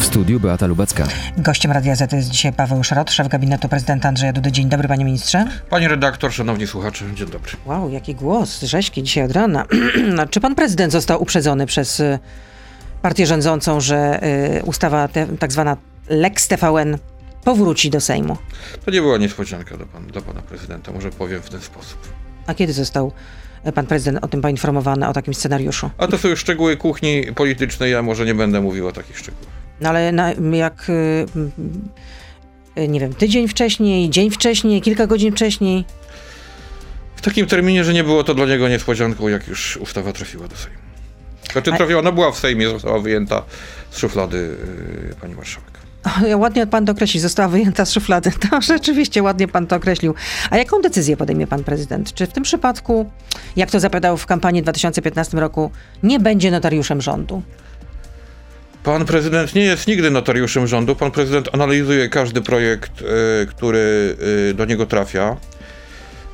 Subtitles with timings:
[0.00, 1.06] W studiu Beata Lubecka.
[1.38, 4.52] Gościem Radia Z jest dzisiaj Paweł Szrot, szef gabinetu prezydenta Andrzeja Dudy.
[4.52, 5.44] Dzień dobry, panie ministrze.
[5.70, 7.52] Pani redaktor, szanowni słuchacze, dzień dobry.
[7.66, 9.66] Wow, jaki głos, rzeźki dzisiaj od rana.
[10.16, 12.18] No, czy pan prezydent został uprzedzony przez y,
[13.02, 14.20] partię rządzącą, że
[14.58, 15.76] y, ustawa te, tak zwana
[16.08, 16.98] Lex TVN
[17.44, 18.36] powróci do Sejmu?
[18.84, 21.98] To nie była niespodzianka dla, pan, dla pana prezydenta, może powiem w ten sposób.
[22.46, 23.12] A kiedy został
[23.66, 25.90] y, pan prezydent o tym poinformowany, o takim scenariuszu?
[25.98, 29.59] A to są już szczegóły kuchni politycznej, ja może nie będę mówił o takich szczegółach.
[29.80, 31.26] No ale na, jak, y,
[32.78, 35.84] y, nie wiem, tydzień wcześniej, dzień wcześniej, kilka godzin wcześniej?
[37.16, 40.56] W takim terminie, że nie było to dla niego niespodzianką, jak już ustawa trafiła do
[40.56, 40.78] Sejmu.
[41.52, 43.42] Znaczy trafiła, ona była w Sejmie, została wyjęta
[43.90, 44.56] z szuflady
[45.08, 45.70] yy, pani marszałek.
[46.36, 48.30] Ładnie pan to określił, została wyjęta z szuflady.
[48.50, 50.14] To rzeczywiście ładnie pan to określił.
[50.50, 52.14] A jaką decyzję podejmie pan prezydent?
[52.14, 53.10] Czy w tym przypadku,
[53.56, 55.70] jak to zapowiadał w kampanii w 2015 roku,
[56.02, 57.42] nie będzie notariuszem rządu?
[58.84, 60.96] Pan prezydent nie jest nigdy notariuszem rządu.
[60.96, 64.16] Pan prezydent analizuje każdy projekt, y, który
[64.50, 65.36] y, do niego trafia,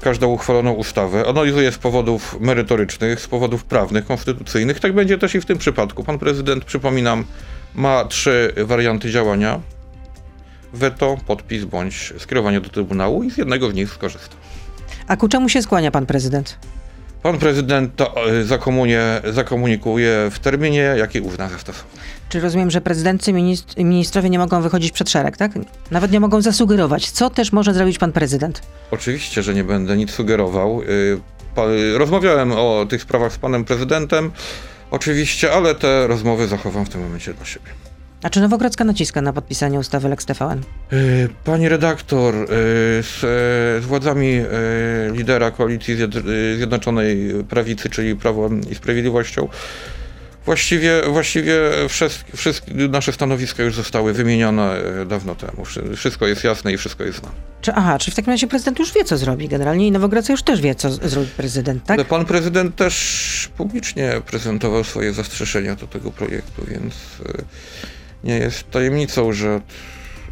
[0.00, 1.24] każdą uchwaloną ustawę.
[1.28, 4.80] Analizuje z powodów merytorycznych, z powodów prawnych, konstytucyjnych.
[4.80, 6.04] Tak będzie też i w tym przypadku.
[6.04, 7.24] Pan prezydent, przypominam,
[7.74, 9.60] ma trzy warianty działania.
[10.72, 14.36] Weto, podpis bądź skierowanie do Trybunału i z jednego z nich skorzysta.
[15.06, 16.58] A ku czemu się skłania pan prezydent?
[17.26, 21.90] Pan prezydent to y, zakomunie, zakomunikuje w terminie, jaki uzna za stosowne.
[22.28, 25.52] Czy rozumiem, że prezydency, minist- ministrowie nie mogą wychodzić przed szereg, tak?
[25.90, 27.10] Nawet nie mogą zasugerować.
[27.10, 28.62] Co też może zrobić pan prezydent?
[28.90, 30.82] Oczywiście, że nie będę nic sugerował.
[30.82, 31.20] Y,
[31.54, 31.62] pa-
[31.96, 34.30] Rozmawiałem o tych sprawach z panem prezydentem,
[34.90, 37.70] oczywiście, ale te rozmowy zachowam w tym momencie dla siebie.
[38.26, 40.60] A czy Nowogrodzka naciska na podpisanie ustawy Lex TVN?
[40.92, 42.46] Y, Pani redaktor, y,
[43.02, 44.44] z, e, z władzami e,
[45.12, 49.48] lidera koalicji Zjed- Zjednoczonej Prawicy, czyli Prawem i Sprawiedliwością,
[50.44, 51.54] właściwie, właściwie
[51.88, 55.64] wszystkie, wszystkie nasze stanowiska już zostały wymienione e, dawno temu.
[55.64, 57.34] Wszy- Wszystko jest jasne i wszystko jest znane.
[57.60, 60.42] Czy, aha, czy w takim razie prezydent już wie, co zrobi generalnie i Nowogrodzka już
[60.42, 61.98] też wie, co zrobi prezydent, tak?
[61.98, 66.94] Ale pan prezydent też publicznie prezentował swoje zastrzeżenia do tego projektu, więc
[68.24, 69.60] nie jest tajemnicą, że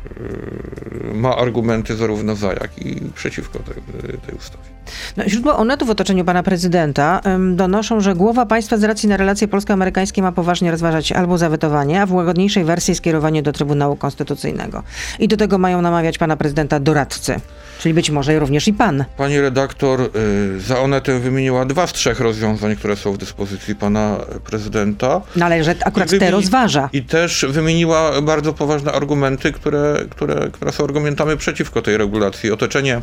[0.07, 3.83] y, ma argumenty zarówno za, jak i przeciwko tej,
[4.19, 4.75] tej ustawie.
[5.17, 7.21] No, źródła Onetu w otoczeniu pana prezydenta
[7.55, 12.07] donoszą, że głowa państwa z racji na relacje polsko-amerykańskie ma poważnie rozważać albo zawetowanie, a
[12.07, 14.83] w łagodniejszej wersji skierowanie do Trybunału Konstytucyjnego.
[15.19, 17.41] I do tego mają namawiać pana prezydenta doradcy,
[17.79, 19.05] czyli być może również i pan.
[19.17, 24.17] Pani redaktor y, za Onetem wymieniła dwa z trzech rozwiązań, które są w dyspozycji pana
[24.45, 25.21] prezydenta.
[25.37, 26.89] No ale że akurat te rozważa.
[26.93, 32.51] I też wymieniła bardzo poważne argumenty, które, które, które są argumentami przeciwko tej regulacji.
[32.51, 33.01] Otoczenie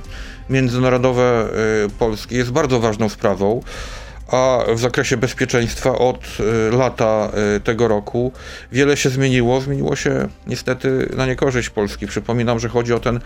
[0.49, 1.47] międzynarodowe
[1.85, 3.61] y, Polski jest bardzo ważną sprawą.
[4.31, 6.27] A w zakresie bezpieczeństwa od
[6.69, 8.31] y, lata y, tego roku
[8.71, 9.61] wiele się zmieniło.
[9.61, 12.07] Zmieniło się niestety na niekorzyść Polski.
[12.07, 13.19] Przypominam, że chodzi o ten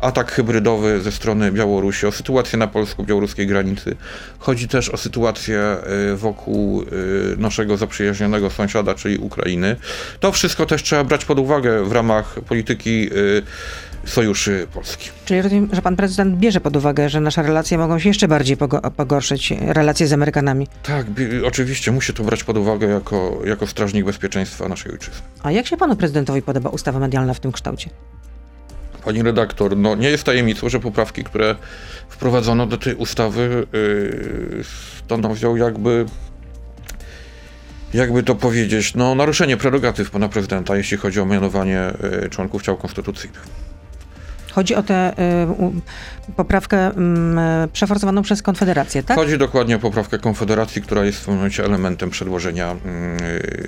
[0.00, 3.96] atak hybrydowy ze strony Białorusi, o sytuację na polsko-białoruskiej granicy.
[4.38, 5.76] Chodzi też o sytuację
[6.12, 6.84] y, wokół
[7.36, 9.76] naszego zaprzyjaźnionego sąsiada, czyli Ukrainy.
[10.20, 13.10] To wszystko też trzeba brać pod uwagę w ramach polityki
[14.04, 15.10] sojuszy Polski.
[15.24, 18.56] Czyli rozumiem, że pan prezydent bierze pod uwagę, że nasze relacje mogą się jeszcze bardziej
[18.56, 20.66] pogo- pogorszyć, relacje z Amerykanami.
[20.82, 21.06] Tak,
[21.44, 25.20] oczywiście musi to brać pod uwagę jako, jako strażnik bezpieczeństwa naszej ojczyzny.
[25.42, 27.90] A jak się panu prezydentowi podoba ustawa medialna w tym kształcie?
[29.04, 31.56] Pani redaktor, no nie jest tajemnicą, że poprawki, które
[32.08, 34.64] wprowadzono do tej ustawy yy,
[35.04, 36.06] stanowią jakby
[37.94, 42.76] jakby to powiedzieć, no naruszenie prerogatyw pana prezydenta, jeśli chodzi o mianowanie yy, członków ciał
[42.76, 43.42] konstytucyjnych.
[44.52, 45.12] Chodzi o tę
[46.28, 46.92] y, poprawkę y,
[47.72, 49.16] przeforsowaną przez Konfederację, tak?
[49.16, 52.76] Chodzi dokładnie o poprawkę Konfederacji, która jest w momencie elementem przedłożenia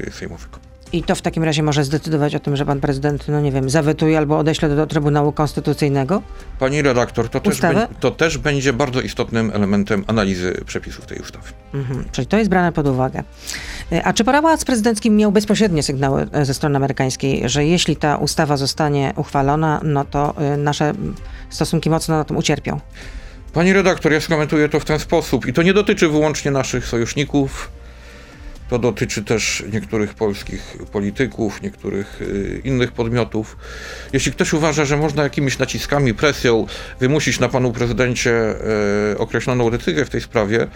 [0.04, 0.71] yy, sejmowego.
[0.92, 3.70] I to w takim razie może zdecydować o tym, że pan prezydent, no nie wiem,
[3.70, 6.22] zawetuje albo odeśle do, do Trybunału Konstytucyjnego?
[6.58, 11.48] Pani redaktor, to też, bę- to też będzie bardzo istotnym elementem analizy przepisów tej ustawy.
[11.74, 12.04] Mhm.
[12.12, 13.22] Czyli to jest brane pod uwagę.
[13.92, 18.16] Y, A czy pałac prezydencki miał bezpośrednie sygnały y, ze strony amerykańskiej, że jeśli ta
[18.16, 21.14] ustawa zostanie uchwalona, no to y, nasze mm,
[21.50, 22.80] stosunki mocno na tym ucierpią?
[23.52, 27.70] Pani redaktor, ja skomentuję to w ten sposób i to nie dotyczy wyłącznie naszych sojuszników.
[28.72, 33.56] To dotyczy też niektórych polskich polityków, niektórych y, innych podmiotów.
[34.12, 36.66] Jeśli ktoś uważa, że można jakimiś naciskami, presją
[37.00, 38.54] wymusić na panu prezydencie
[39.12, 40.66] y, określoną decyzję w tej sprawie,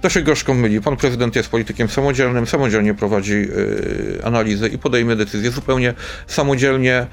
[0.00, 0.80] to się gorzko myli.
[0.80, 5.94] Pan prezydent jest politykiem samodzielnym, samodzielnie prowadzi y, analizę i podejmie decyzję zupełnie
[6.26, 7.06] samodzielnie.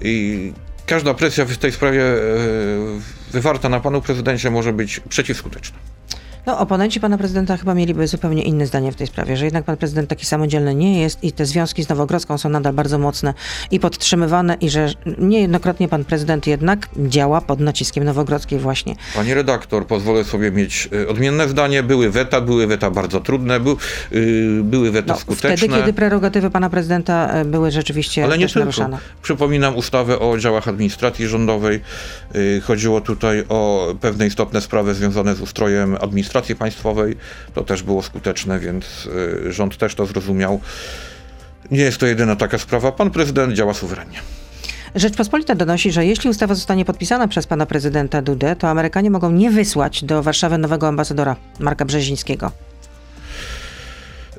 [0.00, 0.52] I
[0.86, 2.20] każda presja w tej sprawie y,
[3.32, 5.78] wywarta na panu prezydencie może być przeciwskuteczna.
[6.46, 9.76] No, oponenci pana prezydenta chyba mieliby zupełnie inne zdanie w tej sprawie, że jednak pan
[9.76, 13.34] prezydent taki samodzielny nie jest i te związki z Nowogrodzką są nadal bardzo mocne
[13.70, 18.96] i podtrzymywane i że niejednokrotnie pan prezydent jednak działa pod naciskiem Nowogrodzkiej właśnie.
[19.14, 21.82] Pani redaktor, pozwolę sobie mieć y, odmienne zdanie.
[21.82, 23.76] Były weta, były weta bardzo trudne, był,
[24.12, 25.56] y, były weta No, skuteczne.
[25.56, 28.58] wtedy, kiedy prerogatywy pana prezydenta e, były rzeczywiście Ale nie tylko.
[28.60, 28.98] naruszane.
[29.22, 31.80] Przypominam ustawę o działach administracji rządowej.
[32.36, 37.16] Y, Chodziło tutaj o pewne istotne sprawy związane z ustrojem administracji państwowej.
[37.54, 39.08] To też było skuteczne, więc
[39.46, 40.60] y, rząd też to zrozumiał.
[41.70, 42.92] Nie jest to jedyna taka sprawa.
[42.92, 44.18] Pan prezydent działa suwerennie.
[44.94, 49.50] Rzeczpospolita donosi, że jeśli ustawa zostanie podpisana przez pana prezydenta Dudę, to Amerykanie mogą nie
[49.50, 52.52] wysłać do Warszawy nowego ambasadora Marka Brzezińskiego.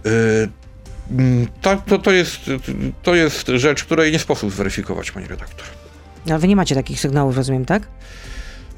[0.06, 0.50] Y,
[1.12, 2.40] mm, Tak, to, to, jest,
[3.04, 5.66] to jest rzecz, której nie sposób zweryfikować, pani redaktor.
[6.26, 7.84] No, wy nie macie takich sygnałów, rozumiem, tak?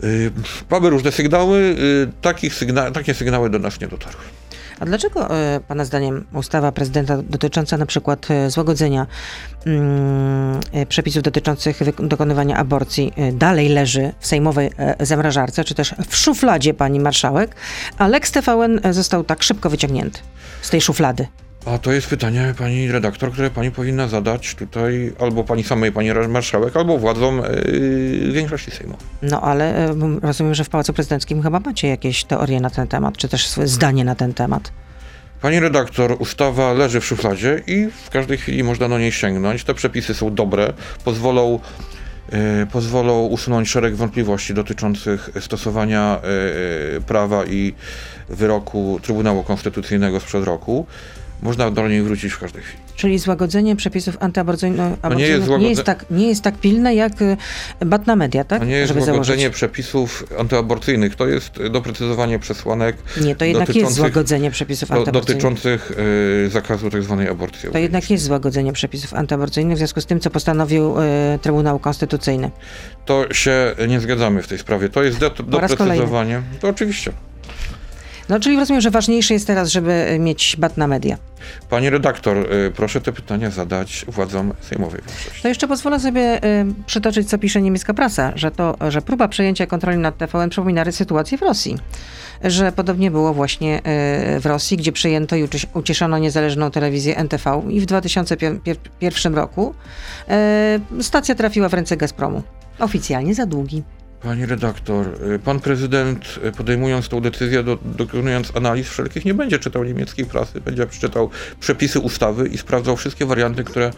[0.05, 0.31] Y,
[0.69, 4.21] Mamy różne sygnały, y, takich sygna- takie sygnały do nas nie dotarły.
[4.79, 9.07] A dlaczego e, Pana zdaniem ustawa prezydenta dotycząca na przykład złagodzenia
[9.65, 10.59] mm,
[10.89, 16.99] przepisów dotyczących dokonywania aborcji dalej leży w sejmowej e, zamrażarce, czy też w szufladzie pani
[16.99, 17.55] marszałek,
[17.97, 20.19] a Lex TVN e, został tak szybko wyciągnięty
[20.61, 21.27] z tej szuflady?
[21.65, 26.09] A to jest pytanie, pani redaktor, które pani powinna zadać tutaj albo pani samej, pani
[26.29, 29.07] marszałek, albo władzom yy, większości sejmowej.
[29.21, 33.17] No ale e, rozumiem, że w Pałacu Prezydenckim chyba macie jakieś teorie na ten temat,
[33.17, 34.71] czy też swoje zdanie na ten temat.
[35.41, 39.63] Pani redaktor, ustawa leży w szufladzie i w każdej chwili można do niej sięgnąć.
[39.63, 40.73] Te przepisy są dobre,
[41.03, 41.59] pozwolą,
[42.31, 42.39] yy,
[42.71, 46.21] pozwolą usunąć szereg wątpliwości dotyczących stosowania
[47.07, 47.73] prawa i
[48.29, 50.85] wyroku Trybunału Konstytucyjnego sprzed roku.
[51.45, 52.83] Można do niej wrócić w każdej chwili.
[52.95, 57.21] Czyli złagodzenie przepisów antyaborcyjnych No nie jest nie, jest tak, nie jest tak pilne jak
[57.21, 57.37] y,
[57.85, 58.59] bat na media, tak?
[58.59, 59.55] To nie jest Żeby złagodzenie założyć.
[59.55, 65.27] przepisów antyaborcyjnych, to jest doprecyzowanie przesłanek Nie, to jednak jest złagodzenie przepisów antyaborcyjnych.
[65.27, 65.91] dotyczących
[66.45, 67.25] y, zakazu tzw.
[67.31, 67.69] aborcji.
[67.71, 71.03] To jednak jest złagodzenie przepisów antyaborcyjnych w związku z tym, co postanowił y,
[71.41, 72.51] Trybunał Konstytucyjny.
[73.05, 74.89] To się nie zgadzamy w tej sprawie.
[74.89, 76.41] To jest do, doprecyzowanie.
[76.59, 77.11] To oczywiście.
[78.29, 81.17] No, czyli rozumiem, że ważniejsze jest teraz, żeby y, mieć bat na media.
[81.69, 85.01] Pani redaktor, y, proszę te pytania zadać władzom sejmowej.
[85.41, 89.67] To jeszcze pozwolę sobie y, przytoczyć, co pisze niemiecka prasa, że to, że próba przejęcia
[89.67, 91.77] kontroli nad TVN przypomina sytuację w Rosji.
[92.43, 93.81] Że podobnie było właśnie
[94.39, 99.75] w Rosji, gdzie przejęto i uciszono niezależną telewizję NTV i w 2001 roku
[101.01, 102.43] stacja trafiła w ręce Gazpromu.
[102.79, 103.83] Oficjalnie za długi.
[104.25, 109.59] Pani redaktor, y, pan prezydent y, podejmując tą decyzję, do, dokonując analiz wszelkich, nie będzie
[109.59, 111.29] czytał niemieckiej prasy, będzie przeczytał
[111.59, 113.91] przepisy ustawy i sprawdzał wszystkie warianty, które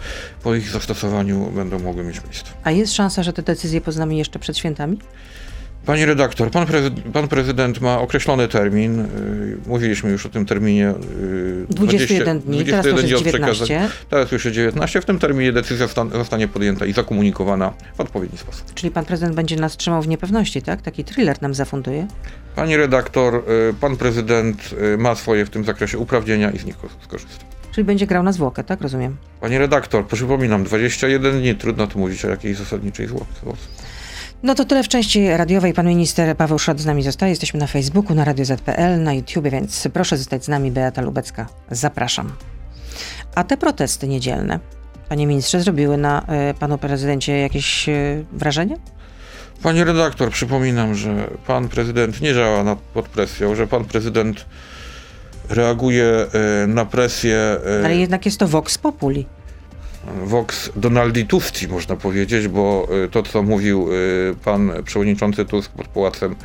[0.44, 2.52] po ich zastosowaniu będą mogły mieć miejsce.
[2.64, 4.98] A jest szansa, że te decyzje poznamy jeszcze przed świętami?
[5.88, 9.00] Pani redaktor, pan, prezy- pan prezydent ma określony termin.
[9.00, 9.08] y,
[9.68, 10.90] Mówiliśmy już o tym terminie.
[10.90, 13.56] y, 21 dni, teraz to już jest dni przekazania.
[13.68, 13.90] 19.
[14.10, 15.02] Teraz już jest 19.
[15.02, 18.74] W tym terminie decyzja stan- zostanie podjęta i zakomunikowana w odpowiedni sposób.
[18.74, 20.82] Czyli pan prezydent będzie nas trzymał w niepewności, tak?
[20.82, 22.08] Taki thriller nam zafunduje.
[22.56, 23.36] Pani redaktor,
[23.70, 27.46] y, pan prezydent y, ma swoje w tym zakresie uprawnienia i z nich ko- skorzysta.
[27.72, 28.82] Czyli będzie grał na zwłokę, tak?
[28.82, 29.18] Rozumiem.
[29.42, 33.26] Pani redaktor, przypominam, 21 dni, trudno tu mówić o jakiejś zasadniczej złocie.
[34.44, 35.74] No to tyle w części radiowej.
[35.74, 37.30] Pan minister Paweł Szrot z nami zostaje.
[37.30, 40.72] Jesteśmy na Facebooku, na Radio ZPL, na YouTubie, więc proszę zostać z nami.
[40.72, 41.48] Beata Lubecka.
[41.72, 42.32] Zapraszam.
[43.36, 44.60] A te protesty niedzielne,
[45.10, 48.78] panie ministrze, zrobiły na y, panu prezydencie jakieś y, wrażenie?
[49.64, 54.46] Pani redaktor, przypominam, że pan prezydent nie działa nad, pod presją, że pan prezydent
[55.50, 56.26] reaguje
[56.64, 59.26] y, na presję Ale jednak jest to vox populi.
[60.16, 65.88] Vox Donaldi Tusti, można powiedzieć, bo y, to, co mówił y, pan przewodniczący Tusk pod
[65.88, 66.36] Pałacem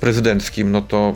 [0.00, 1.14] Prezydenckim, no to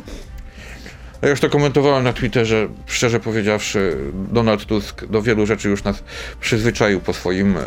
[1.23, 3.97] ja już to komentowałem na Twitterze, szczerze powiedziawszy,
[4.33, 6.03] Donald Tusk do wielu rzeczy już nas
[6.41, 7.61] przyzwyczaił po swoim y,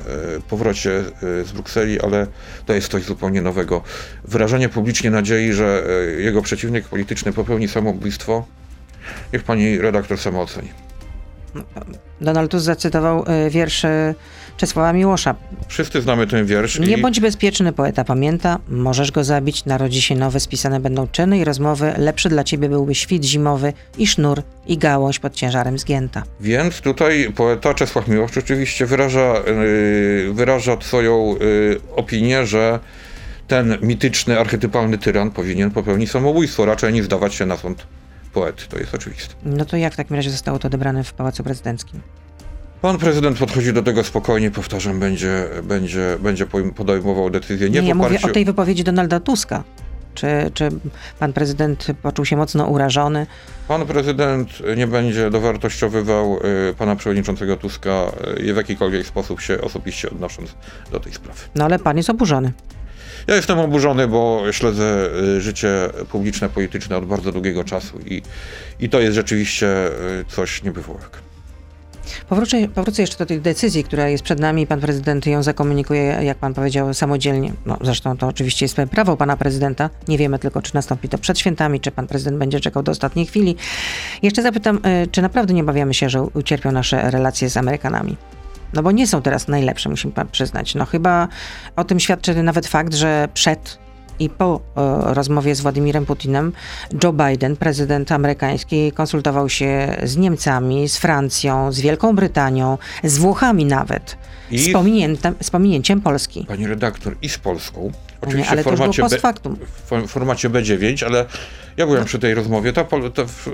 [0.50, 2.27] powrocie z Brukseli, ale
[2.65, 3.84] to jest coś zupełnie nowego.
[4.24, 5.84] Wyrażanie publicznie nadziei, że
[6.17, 8.46] jego przeciwnik polityczny popełni samobójstwo,
[9.34, 10.87] niech pani redaktor sama oceni.
[12.21, 13.85] Donald Tusk zacytował y, wiersz
[14.57, 15.35] Czesława Miłosza.
[15.67, 16.79] Wszyscy znamy ten wiersz.
[16.79, 17.01] Nie i...
[17.01, 21.93] bądź bezpieczny, poeta pamięta, możesz go zabić, narodzi się nowy, spisane będą czyny i rozmowy,
[21.97, 26.23] lepszy dla ciebie byłby świt zimowy i sznur i gałąź pod ciężarem zgięta.
[26.39, 29.33] Więc tutaj poeta Czesław Miłosz oczywiście wyraża,
[30.25, 32.79] yy, wyraża swoją yy, opinię, że
[33.47, 37.87] ten mityczny, archetypalny tyran powinien popełnić samobójstwo, raczej niż zdawać się na sąd
[38.70, 39.36] To jest oczywiste.
[39.46, 42.01] No to jak w takim razie zostało to odebrane w Pałacu Prezydenckim?
[42.82, 47.94] Pan prezydent podchodzi do tego spokojnie, powtarzam, będzie, będzie, będzie podejmował decyzję nie, Nie, ja
[47.94, 48.27] w mówię oparciu...
[48.27, 49.63] o tej wypowiedzi Donalda Tuska.
[50.13, 50.70] Czy, czy
[51.20, 53.27] pan prezydent poczuł się mocno urażony?
[53.67, 56.39] Pan prezydent nie będzie dowartościowywał
[56.70, 60.56] y, pana przewodniczącego Tuska y, w jakikolwiek sposób się osobiście odnosząc
[60.91, 61.39] do tej sprawy.
[61.56, 62.51] No ale pan jest oburzony.
[63.27, 68.22] Ja jestem oburzony, bo śledzę y, życie publiczne, polityczne od bardzo długiego czasu i,
[68.79, 69.67] i to jest rzeczywiście
[70.27, 71.27] coś niebywałego.
[72.29, 74.67] Powrócę, powrócę jeszcze do tej decyzji, która jest przed nami.
[74.67, 77.53] Pan prezydent ją zakomunikuje, jak pan powiedział, samodzielnie.
[77.65, 79.89] No, zresztą to oczywiście jest prawo pana prezydenta.
[80.07, 83.25] Nie wiemy tylko, czy nastąpi to przed świętami, czy pan prezydent będzie czekał do ostatniej
[83.25, 83.55] chwili.
[84.22, 88.17] Jeszcze zapytam, y, czy naprawdę nie obawiamy się, że ucierpią nasze relacje z Amerykanami?
[88.74, 90.75] No bo nie są teraz najlepsze, musimy pan przyznać.
[90.75, 91.27] No chyba
[91.75, 93.77] o tym świadczy nawet fakt, że przed
[94.19, 96.53] i po e, rozmowie z Władimirem Putinem
[97.03, 103.65] Joe Biden, prezydent amerykański, konsultował się z Niemcami, z Francją, z Wielką Brytanią, z Włochami
[103.65, 104.17] nawet.
[104.51, 106.45] I z, pominięciem, z pominięciem Polski.
[106.47, 107.91] Pani redaktor, i z Polską.
[108.21, 109.03] Oczywiście nie, ale w, formacie
[109.43, 109.57] to B,
[110.07, 111.25] w formacie B9, ale
[111.77, 112.05] ja byłem no.
[112.05, 112.74] przy tej rozmowie.
[112.74, 113.47] Ta, ta, w,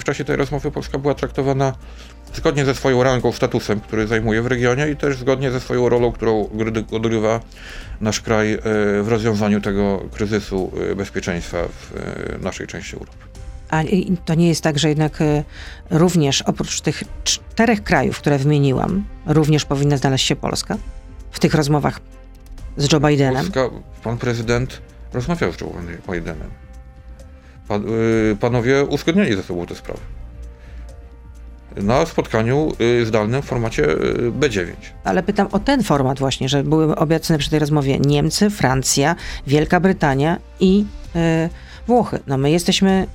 [0.00, 1.72] w, czasie tej rozmowy Polska była traktowana
[2.34, 6.12] zgodnie ze swoją rangą, statusem, który zajmuje w regionie i też zgodnie ze swoją rolą,
[6.12, 6.48] którą
[6.92, 7.40] odgrywa
[8.00, 8.58] nasz kraj e,
[9.02, 13.18] w rozwiązaniu tego kryzysu e, bezpieczeństwa w e, naszej części Europy.
[13.70, 13.82] A
[14.24, 15.18] to nie jest tak, że jednak
[15.90, 20.76] również oprócz tych czterech krajów, które wymieniłam, również powinna znaleźć się Polska
[21.30, 22.00] w tych rozmowach
[22.76, 23.52] z Joe Bidenem?
[23.52, 23.70] Polska,
[24.02, 24.80] pan prezydent
[25.12, 25.72] rozmawiał z Joe
[26.12, 26.50] Bidenem.
[27.68, 27.84] Pan,
[28.40, 30.00] panowie uzgodnili ze sobą te sprawy
[31.76, 34.66] na spotkaniu y, zdalnym w formacie y, B9.
[35.04, 39.80] Ale pytam o ten format właśnie, że były obecne przy tej rozmowie Niemcy, Francja, Wielka
[39.80, 40.84] Brytania i
[41.14, 41.20] yy,
[41.86, 42.18] Włochy.
[42.26, 43.06] No my jesteśmy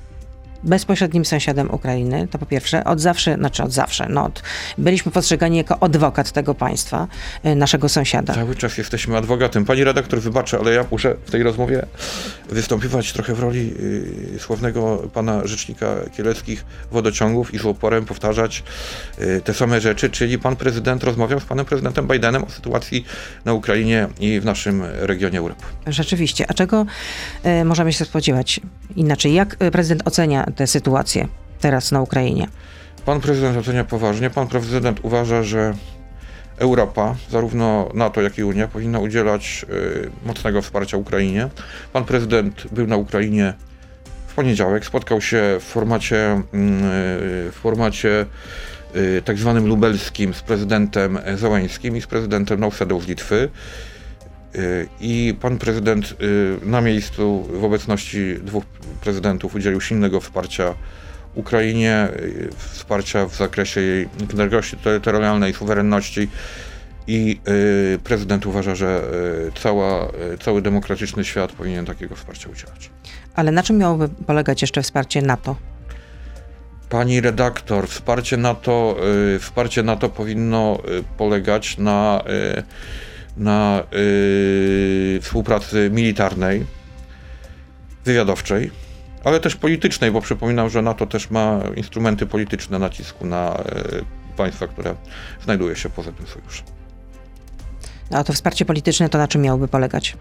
[0.62, 4.42] bezpośrednim sąsiadem Ukrainy, to po pierwsze, od zawsze, znaczy od zawsze, no, od,
[4.78, 7.08] byliśmy postrzegani jako adwokat tego państwa,
[7.46, 8.34] y, naszego sąsiada.
[8.34, 9.64] Cały czas jesteśmy adwokatem.
[9.64, 11.86] Pani redaktor, wybaczę, ale ja muszę w tej rozmowie
[12.50, 13.74] wystąpiwać trochę w roli
[14.34, 15.86] y, sławnego pana rzecznika
[16.16, 18.62] kieleckich wodociągów i z oporem powtarzać
[19.18, 23.04] y, te same rzeczy, czyli pan prezydent rozmawiał z panem prezydentem Bidenem o sytuacji
[23.44, 25.64] na Ukrainie i w naszym regionie Europy.
[25.86, 26.44] Rzeczywiście.
[26.48, 26.86] A czego
[27.60, 28.60] y, możemy się spodziewać?
[28.96, 31.28] Inaczej, jak prezydent ocenia tę sytuację
[31.60, 32.48] teraz na Ukrainie?
[33.04, 34.30] Pan prezydent ocenia poważnie.
[34.30, 35.74] Pan prezydent uważa, że
[36.58, 41.48] Europa, zarówno NATO, jak i Unia, powinna udzielać y, mocnego wsparcia Ukrainie.
[41.92, 43.54] Pan prezydent był na Ukrainie
[44.26, 46.42] w poniedziałek, spotkał się w formacie, y,
[47.52, 48.26] w formacie
[48.96, 53.48] y, tak zwanym lubelskim z prezydentem Zełańskim i z prezydentem Nausedą z Litwy.
[54.56, 58.64] Y, I pan prezydent y, na miejscu w obecności dwóch
[59.00, 60.74] prezydentów udzielił silnego wsparcia
[61.34, 66.28] Ukrainie, y, wsparcia w zakresie jej niepodległości terytorialnej, suwerenności
[67.08, 67.40] i
[68.04, 69.02] prezydent uważa, że
[69.62, 70.08] cała,
[70.40, 72.90] cały demokratyczny świat powinien takiego wsparcia udzielać.
[73.34, 75.56] Ale na czym miałoby polegać jeszcze wsparcie NATO?
[76.88, 78.96] Pani redaktor, wsparcie NATO,
[79.40, 80.78] wsparcie NATO powinno
[81.16, 82.24] polegać na
[83.36, 86.66] na yy, współpracy militarnej,
[88.04, 88.70] wywiadowczej,
[89.24, 94.04] ale też politycznej, bo przypominam, że NATO też ma instrumenty polityczne nacisku na yy,
[94.36, 94.94] państwa, które
[95.44, 96.66] znajduje się poza tym sojuszem.
[98.10, 100.16] A to wsparcie polityczne to na czym miałoby polegać?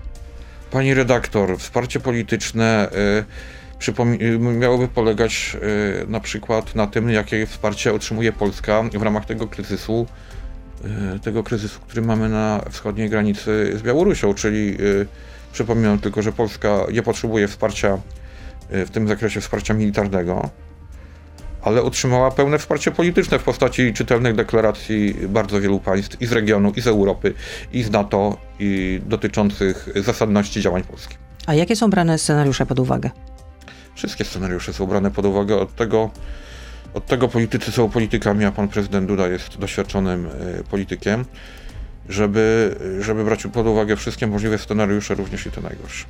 [0.71, 2.89] Pani redaktor, wsparcie polityczne
[3.87, 5.57] y, miałoby polegać
[6.03, 10.07] y, na przykład na tym, jakie wsparcie otrzymuje Polska w ramach tego kryzysu
[11.23, 14.77] tego kryzysu, który mamy na wschodniej granicy z Białorusią, czyli e,
[15.53, 17.97] przypominam tylko, że Polska nie potrzebuje wsparcia
[18.69, 20.49] e, w tym zakresie wsparcia militarnego,
[21.61, 26.71] ale otrzymała pełne wsparcie polityczne w postaci czytelnych deklaracji bardzo wielu państw i z regionu,
[26.75, 27.33] i z Europy,
[27.73, 31.15] i z NATO, i dotyczących zasadności działań Polski.
[31.45, 33.09] A jakie są brane scenariusze pod uwagę?
[33.95, 36.09] Wszystkie scenariusze są brane pod uwagę od tego,
[36.95, 41.25] od tego politycy są politykami, a pan prezydent Duda jest doświadczonym e, politykiem,
[42.09, 46.05] żeby, żeby brać pod uwagę wszystkie możliwe scenariusze, również i te najgorsze.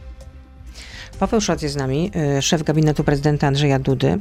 [1.19, 4.19] Paweł Szac jest z nami, e, szef gabinetu prezydenta Andrzeja Dudy.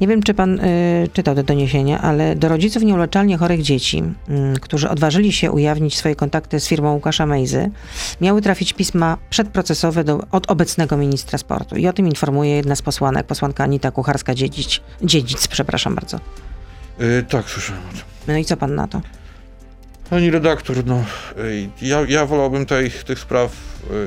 [0.00, 4.02] Nie wiem, czy pan y, czytał te doniesienia, ale do rodziców nieuleczalnie chorych dzieci,
[4.56, 7.70] y, którzy odważyli się ujawnić swoje kontakty z firmą Łukasza Mejzy,
[8.20, 11.76] miały trafić pisma przedprocesowe do, od obecnego ministra sportu.
[11.76, 16.20] I o tym informuje jedna z posłanek, posłanka Anita Kucharska-Dziedzic, Dziedzic, przepraszam bardzo.
[16.98, 18.02] Yy, tak, słyszałem o tym.
[18.28, 19.00] No i co pan na to?
[20.10, 21.04] Pani redaktor, no,
[21.82, 23.56] ja, ja wolałbym tej, tych spraw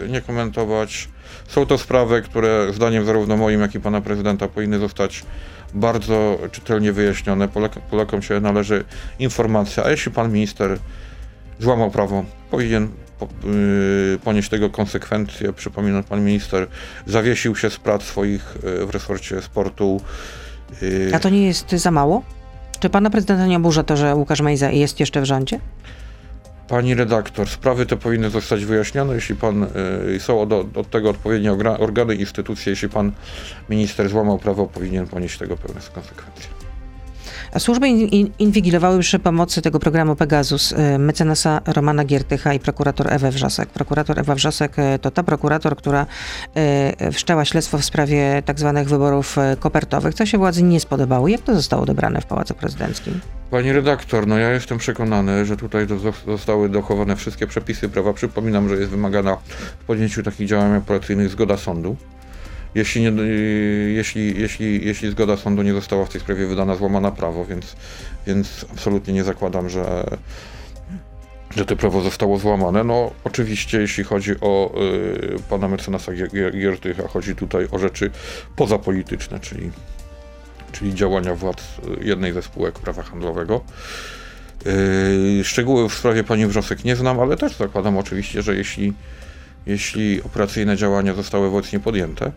[0.10, 1.10] nie komentować.
[1.52, 5.24] Są to sprawy, które zdaniem zarówno moim, jak i pana prezydenta powinny zostać
[5.74, 7.48] bardzo czytelnie wyjaśnione.
[7.48, 8.84] Polak Polakom się należy
[9.20, 10.78] informacja, a jeśli pan minister
[11.60, 12.88] złamał prawo, powinien
[13.20, 15.54] po, yy, ponieść tego konsekwencje.
[15.54, 16.68] Przypominam, pan minister
[17.06, 20.02] zawiesił się z prac swoich yy, w resorcie sportu.
[20.82, 21.12] Yy.
[21.16, 22.24] A to nie jest za mało?
[22.80, 25.60] Czy pana prezydenta nie oburza to, że Łukasz Mejza jest jeszcze w rządzie?
[26.72, 29.68] Pani redaktor, sprawy te powinny zostać wyjaśnione, jeśli pan,
[30.16, 33.12] y, są od, od tego odpowiednie organy, instytucje, jeśli pan
[33.70, 36.61] minister złamał prawo, powinien ponieść tego pełne konsekwencje.
[37.54, 43.14] A służby in, inwigilowały przy pomocy tego programu Pegasus y, mecenasa Romana Giertycha i prokurator
[43.14, 43.70] Ewę Wrzosek.
[43.70, 46.06] Prokurator Ewa Wrzosek y, to ta prokurator, która
[47.08, 51.28] y, wszczęła śledztwo w sprawie tak zwanych wyborów kopertowych, co się władzy nie spodobało.
[51.28, 53.20] Jak to zostało odebrane w Pałacu Prezydenckim?
[53.52, 55.88] Pani redaktor, no ja jestem przekonany, że tutaj
[56.28, 58.14] zostały dochowane wszystkie przepisy prawa.
[58.14, 59.38] Przypominam, że jest wymagana
[59.80, 61.96] w podjęciu takich działań operacyjnych zgoda sądu.
[62.76, 63.24] Jeśli, nie,
[63.94, 67.76] jeśli, jeśli, jeśli zgoda sądu nie została w tej sprawie wydana, złamana prawo, więc,
[68.28, 70.04] więc absolutnie nie zakładam, że,
[71.56, 72.84] że to prawo zostało złamane.
[72.84, 74.74] No oczywiście jeśli chodzi o
[75.38, 76.12] y, pana mecenasa
[76.52, 78.12] Giertycha, chodzi tutaj o rzeczy
[78.56, 79.72] pozapolityczne, czyli,
[80.72, 81.64] czyli działania władz
[82.02, 83.62] jednej ze spółek prawa handlowego.
[84.66, 88.94] Yy, szczegóły w sprawie pani Wrzosek nie znam, ale też zakładam oczywiście, że jeśli,
[89.66, 92.32] jeśli operacyjne działania zostały wobec nie podjęte,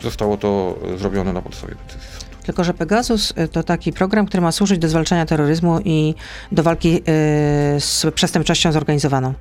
[0.00, 2.36] zostało to zrobione na podstawie decyzji sądu.
[2.42, 6.14] Tylko, że Pegasus y, to taki program, który ma służyć do zwalczania terroryzmu i
[6.52, 7.00] do walki yy,
[7.80, 9.34] z przestępczością zorganizowaną.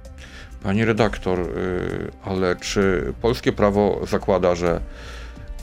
[0.64, 4.82] Pani redaktor, yy, ale czy polskie prawo zakłada, że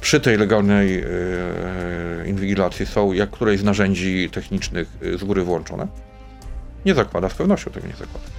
[0.00, 1.04] przy tej legalnej
[2.26, 5.86] inwigilacji są jak któreś z narzędzi technicznych z góry włączone?
[6.86, 8.33] Nie zakłada, z pewnością tego nie zakłada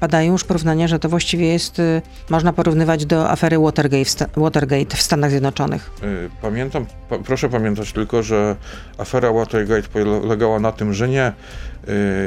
[0.00, 4.96] padają już porównania, że to właściwie jest, y, można porównywać do afery Watergate w, Watergate
[4.96, 5.90] w Stanach Zjednoczonych.
[6.02, 6.86] Y, pamiętam,
[7.24, 8.56] proszę pamiętać tylko, że
[8.98, 11.32] afera Watergate polegała na tym, że nie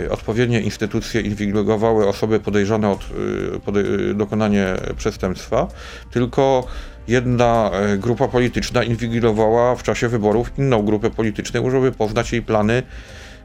[0.05, 2.99] y, odpowiednie instytucje inwigilowały osoby podejrzane o
[4.15, 4.65] dokonanie
[4.97, 5.67] przestępstwa,
[6.11, 6.67] tylko
[7.07, 12.83] jedna grupa polityczna inwigilowała w czasie wyborów inną grupę polityczną, żeby poznać jej plany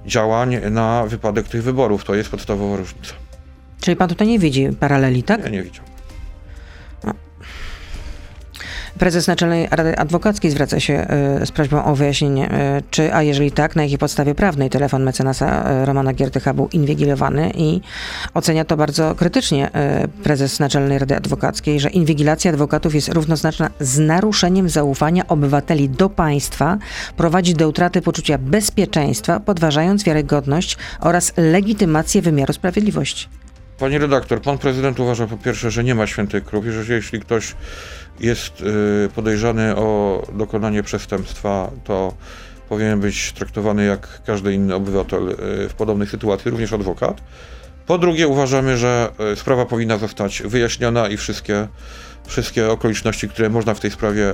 [0.07, 2.05] działań na wypadek tych wyborów.
[2.05, 3.24] To jest podstawowa różnica.
[3.85, 5.43] Czyli pan tutaj nie widzi paraleli, tak?
[5.45, 5.85] Ja nie widział.
[8.99, 11.07] Prezes Naczelnej Rady Adwokackiej zwraca się
[11.43, 15.03] y, z prośbą o wyjaśnienie, y, czy, a jeżeli tak, na jakiej podstawie prawnej telefon
[15.03, 17.81] mecenasa y, Romana Giertycha był inwigilowany i
[18.35, 19.71] ocenia to bardzo krytycznie
[20.23, 26.79] prezes Naczelnej Rady Adwokackiej, że inwigilacja adwokatów jest równoznaczna z naruszeniem zaufania obywateli do państwa,
[27.17, 33.44] prowadzi do utraty poczucia bezpieczeństwa, podważając wiarygodność oraz legitymację wymiaru sprawiedliwości.
[33.85, 37.55] Pani redaktor, pan prezydent uważa po pierwsze, że nie ma świętej krwi, że jeśli ktoś
[38.21, 42.15] jest y, podejrzany o dokonanie przestępstwa, to
[42.69, 45.37] powinien być traktowany jak każdy inny obywatel y,
[45.69, 47.21] w podobnej sytuacji, również adwokat.
[47.87, 51.69] Po drugie, uważamy, że y, sprawa powinna zostać wyjaśniona i wszystkie,
[52.27, 54.33] wszystkie okoliczności, które można w tej sprawie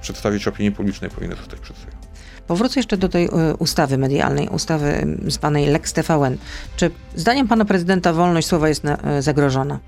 [0.00, 1.99] przedstawić opinii publicznej, powinny zostać przedstawione.
[2.50, 6.38] Powrócę jeszcze do tej e, ustawy medialnej, ustawy zwanej Lex TVN.
[6.76, 9.78] Czy zdaniem pana prezydenta wolność słowa jest e, zagrożona?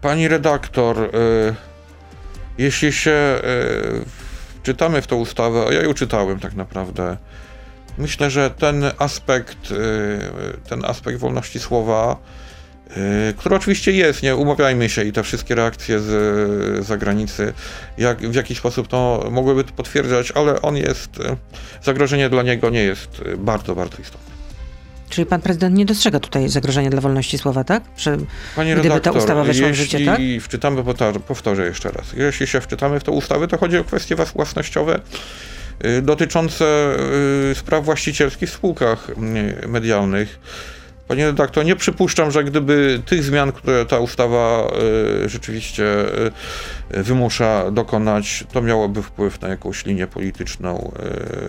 [0.00, 1.10] Pani redaktor, y,
[2.58, 3.40] jeśli się
[4.62, 7.16] czytamy w tą ustawę, a ja ją czytałem tak naprawdę,
[7.98, 9.74] myślę, że ten aspekt,
[10.68, 12.16] ten aspekt wolności słowa
[13.36, 17.52] który oczywiście jest, nie umawiajmy się i te wszystkie reakcje z zagranicy,
[17.98, 21.36] jak, w jakiś sposób to mogłyby to potwierdzać, ale on jest, y,
[21.82, 24.32] zagrożenie dla niego nie jest bardzo, bardzo istotne.
[25.08, 27.82] Czyli pan prezydent nie dostrzega tutaj zagrożenia dla wolności słowa, tak?
[27.96, 28.16] Że,
[28.56, 30.18] Panie gdyby redaktor, ta ustawa weszła w życie, tak?
[30.18, 30.84] Jeśli wczytamy,
[31.26, 35.00] powtórzę jeszcze raz, jeśli się wczytamy w tę ustawę, to chodzi o kwestie własnościowe
[36.02, 36.96] dotyczące
[37.54, 39.08] spraw właścicielskich w spółkach
[39.68, 40.38] medialnych.
[41.08, 44.72] Panie redaktor, nie przypuszczam, że gdyby tych zmian, które ta ustawa
[45.24, 45.84] y, rzeczywiście
[46.94, 50.92] y, wymusza dokonać, to miałoby wpływ na jakąś linię polityczną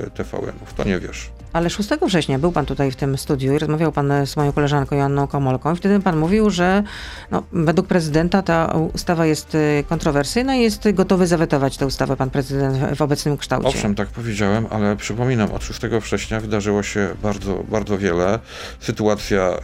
[0.07, 0.73] y, TVN-ów.
[0.73, 1.29] To nie wiesz.
[1.53, 4.95] Ale 6 września był pan tutaj w tym studiu i rozmawiał pan z moją koleżanką
[4.95, 6.83] Joanną Komolką i wtedy pan mówił, że
[7.31, 12.29] no, według prezydenta ta ustawa jest y, kontrowersyjna i jest gotowy zawetować tę ustawę pan
[12.29, 13.67] prezydent w obecnym kształcie.
[13.67, 18.39] Owszem, tak powiedziałem, ale przypominam, od 6 września wydarzyło się bardzo, bardzo wiele.
[18.79, 19.59] Sytuacja y,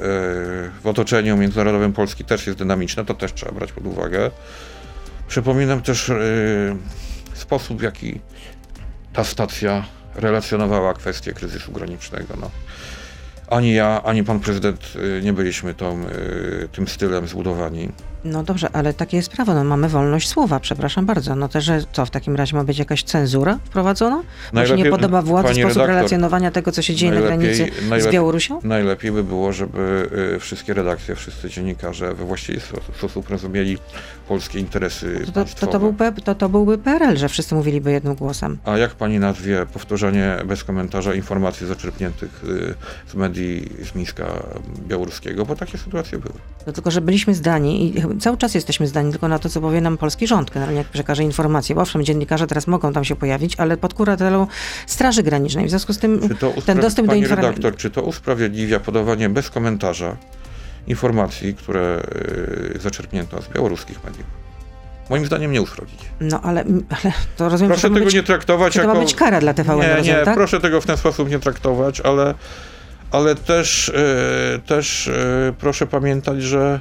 [0.81, 4.31] w otoczeniu międzynarodowym Polski też jest dynamiczna, to też trzeba brać pod uwagę.
[5.27, 6.11] Przypominam też
[7.33, 8.19] sposób, w jaki
[9.13, 9.83] ta stacja
[10.19, 12.33] relacjonowała kwestię kryzysu granicznego.
[12.41, 12.49] No.
[13.49, 17.89] Ani ja, ani pan prezydent y, nie byliśmy tą, y, tym stylem zbudowani.
[18.23, 21.35] No dobrze, ale takie jest prawo, no mamy wolność słowa, przepraszam bardzo.
[21.35, 24.21] No też, że co, w takim razie ma być jakaś cenzura wprowadzona?
[24.53, 28.11] Bo się nie podoba władzy sposób redaktor, relacjonowania tego, co się dzieje na granicy z
[28.11, 28.59] Białorusią?
[28.63, 33.77] Najlepiej by było, żeby y, wszystkie redakcje, wszyscy dziennikarze we właściwy spo- sposób rozumieli
[34.29, 38.15] polskie interesy To, to, to, to, był, to, to byłby PRL, że wszyscy mówiliby jednym
[38.15, 38.57] głosem.
[38.65, 42.73] A jak pani nazwie powtórzenie bez komentarza informacji zaczerpniętych y,
[43.11, 44.43] z medii z Mińska
[44.87, 45.45] białoruskiego?
[45.45, 46.33] Bo takie sytuacje były.
[46.67, 49.81] No tylko, że byliśmy zdani i cały czas jesteśmy zdani tylko na to, co powie
[49.81, 51.75] nam polski rząd, generalnie jak przekaże informacje.
[51.75, 54.47] Bo owszem, dziennikarze teraz mogą tam się pojawić, ale pod kuratelą
[54.87, 55.65] Straży Granicznej.
[55.65, 56.29] W związku z tym
[56.65, 57.47] ten dostęp do informacji...
[57.49, 60.17] redaktor, czy to usprawiedliwia podawanie bez komentarza
[60.89, 62.03] informacji, które
[62.75, 64.25] y, zaczerpnięto z białoruskich mediów?
[65.09, 66.11] Moim zdaniem nie usprawiedliwia.
[66.19, 68.93] No ale, ale to rozumiem, Proszę że to tego być, nie traktować to jako...
[68.93, 70.35] ma być kara dla TVN, Nie, rozumiem, nie, tak?
[70.35, 72.33] proszę tego w ten sposób nie traktować, ale,
[73.11, 76.79] ale też, e, też e, proszę pamiętać, że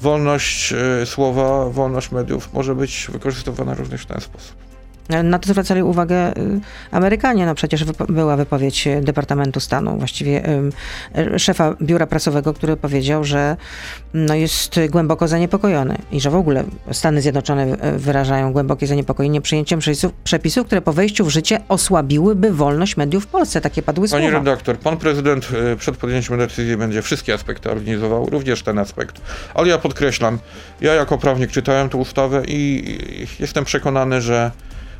[0.00, 4.56] wolność słowa, wolność mediów może być wykorzystywana również w ten sposób.
[5.24, 7.46] Na to zwracali uwagę y, Amerykanie.
[7.46, 10.42] No przecież wypo- była wypowiedź y, Departamentu Stanu, właściwie
[11.34, 13.56] y, szefa biura prasowego, który powiedział, że
[14.14, 19.80] no, jest głęboko zaniepokojony i że w ogóle Stany Zjednoczone wyrażają głębokie zaniepokojenie przyjęciem
[20.24, 23.60] przepisów, które po wejściu w życie osłabiłyby wolność mediów w Polsce.
[23.60, 24.38] Takie padły Pani słowa.
[24.38, 29.20] redaktor, pan prezydent przed podjęciem decyzji będzie wszystkie aspekty analizował, również ten aspekt.
[29.54, 30.38] Ale ja podkreślam,
[30.80, 32.98] ja jako prawnik czytałem tę ustawę i
[33.40, 34.50] jestem przekonany, że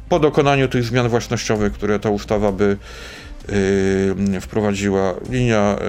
[0.09, 2.77] po dokonaniu tych zmian własnościowych, które ta ustawa by
[4.37, 5.83] e, wprowadziła, linia e,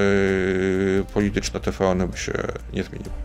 [1.13, 2.33] polityczna TVN by się
[2.73, 3.15] nie zmieniła.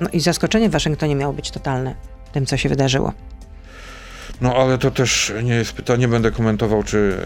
[0.00, 1.94] No i zaskoczenie w Waszyngtonie miało być totalne
[2.32, 3.12] tym, co się wydarzyło.
[4.40, 7.18] No ale to też nie jest pytanie, nie będę komentował, czy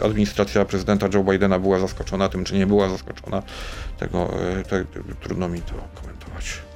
[0.00, 3.42] e, administracja prezydenta Joe Bidena była zaskoczona tym, czy nie była zaskoczona.
[3.98, 4.84] Tego e, te,
[5.20, 6.71] trudno mi to komentować.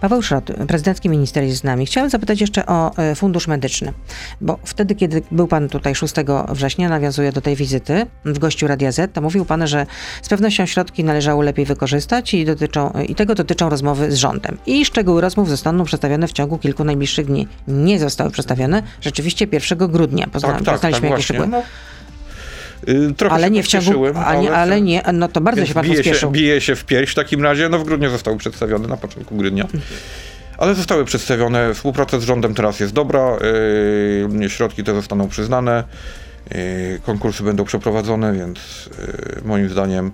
[0.00, 1.86] Paweł Szrot, prezydencki minister jest z nami.
[1.86, 3.92] Chciałem zapytać jeszcze o e, fundusz medyczny,
[4.40, 6.14] bo wtedy, kiedy był pan tutaj 6
[6.48, 9.86] września, nawiązuję do tej wizyty w gościu Radia Z, to mówił pan, że
[10.22, 14.58] z pewnością środki należało lepiej wykorzystać i, dotyczą, i tego dotyczą rozmowy z rządem.
[14.66, 17.48] I szczegóły rozmów zostaną przedstawione w ciągu kilku najbliższych dni.
[17.68, 20.26] Nie zostały przedstawione rzeczywiście 1 grudnia.
[20.32, 21.34] Pozna, Tak, tak, tak poznaliśmy jakieś właśnie.
[21.36, 21.48] szczegóły.
[21.48, 21.62] No,
[23.16, 25.74] trochę Ale się nie w ciągu, pospieszyłem, a nie, ale nie, no to bardzo się
[25.74, 26.30] pan bije pospieszył.
[26.30, 27.68] się, bije się w pierś w takim razie.
[27.68, 29.66] No w grudniu zostały przedstawione, na początku grudnia.
[30.58, 31.74] Ale zostały przedstawione.
[31.74, 33.36] Współpraca z rządem teraz jest dobra.
[34.42, 35.84] y, środki te zostaną przyznane.
[36.54, 38.58] y, konkursy będą przeprowadzone, więc
[39.38, 40.12] y, moim zdaniem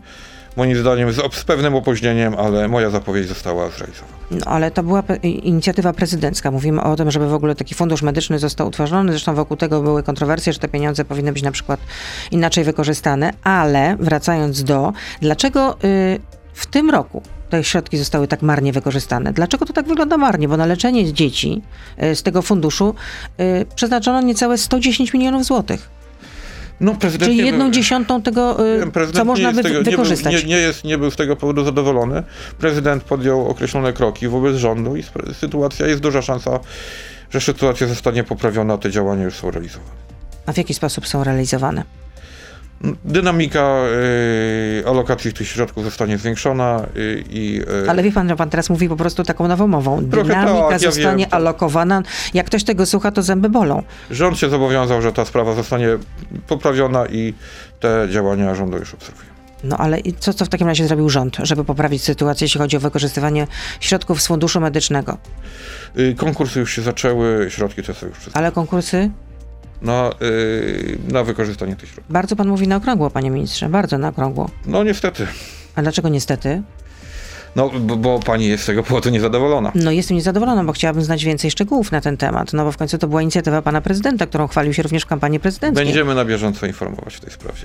[0.57, 4.13] moim zdaniem z, pewnym opóźnieniem, ale moja zapowiedź została zrealizowana.
[4.31, 6.51] No, ale to była inicjatywa prezydencka.
[6.51, 9.13] Mówimy o tym, żeby w ogóle taki fundusz medyczny został utworzony.
[9.13, 11.81] Zresztą wokół tego były kontrowersje, że te pieniądze powinny być na przykład
[12.31, 13.33] inaczej wykorzystane.
[13.45, 16.21] Ale wracając do, dlaczego y,
[16.53, 19.33] w tym roku te środki zostały tak marnie wykorzystane?
[19.33, 20.49] Dlaczego to tak wygląda marnie?
[20.49, 21.63] Bo na leczenie dzieci
[22.03, 22.95] y, z tego funduszu
[23.41, 26.02] y, przeznaczono niecałe 110 milionów złotych.
[26.83, 29.91] No, prezydent Czyli jedną był- dziesiątą tego, y, prezydent co można wy- tego- nie był-
[29.91, 30.33] wykorzystać.
[30.33, 32.23] Nie, nie, jest, nie był z tego powodu zadowolony.
[32.59, 35.05] Prezydent podjął określone kroki wobec rządu i
[35.41, 36.61] sytuacja, jest duża szansa,
[37.31, 39.91] że sytuacja zostanie poprawiona, te działania już są realizowane.
[40.47, 41.85] A w jaki sposób są realizowane?
[43.05, 43.79] Dynamika
[44.81, 48.71] y, alokacji tych środków zostanie zwiększona y, i y, Ale wie pan, że pan teraz
[48.71, 50.05] mówi po prostu taką nową mową.
[50.05, 52.03] Dynamika tak, ja zostanie wiem, to- alokowana.
[52.35, 53.83] Jak ktoś tego słucha, to zęby bolą.
[54.11, 55.89] rząd się zobowiązał, że ta sprawa zostanie
[56.49, 57.35] poprawiona i
[57.81, 59.33] te działania rządu już obserwujemy.
[59.65, 62.77] No ale i co, co w takim razie zrobił rząd, żeby poprawić sytuację, jeśli chodzi
[62.77, 63.47] o wykorzystywanie
[63.81, 65.19] środków z funduszu medycznego?
[65.99, 69.11] Y, konkursy już się zaczęły, środki te są już wszystkie Ale konkursy?
[69.83, 72.13] Na, y, na wykorzystanie tych środków.
[72.13, 73.69] Bardzo pan mówi na okrągło, panie ministrze.
[73.69, 74.51] Bardzo na okrągło.
[74.67, 75.27] No niestety.
[75.75, 76.63] A dlaczego niestety?
[77.57, 79.73] No, bo, bo pani jest z tego powodu niezadowolona.
[79.75, 82.53] No jestem niezadowolona, bo chciałabym znać więcej szczegółów na ten temat.
[82.53, 85.41] No bo w końcu to była inicjatywa pana prezydenta, którą chwalił się również w kampanii
[85.41, 85.85] prezydenckiej.
[85.85, 87.61] Będziemy na bieżąco informować w tej sprawie.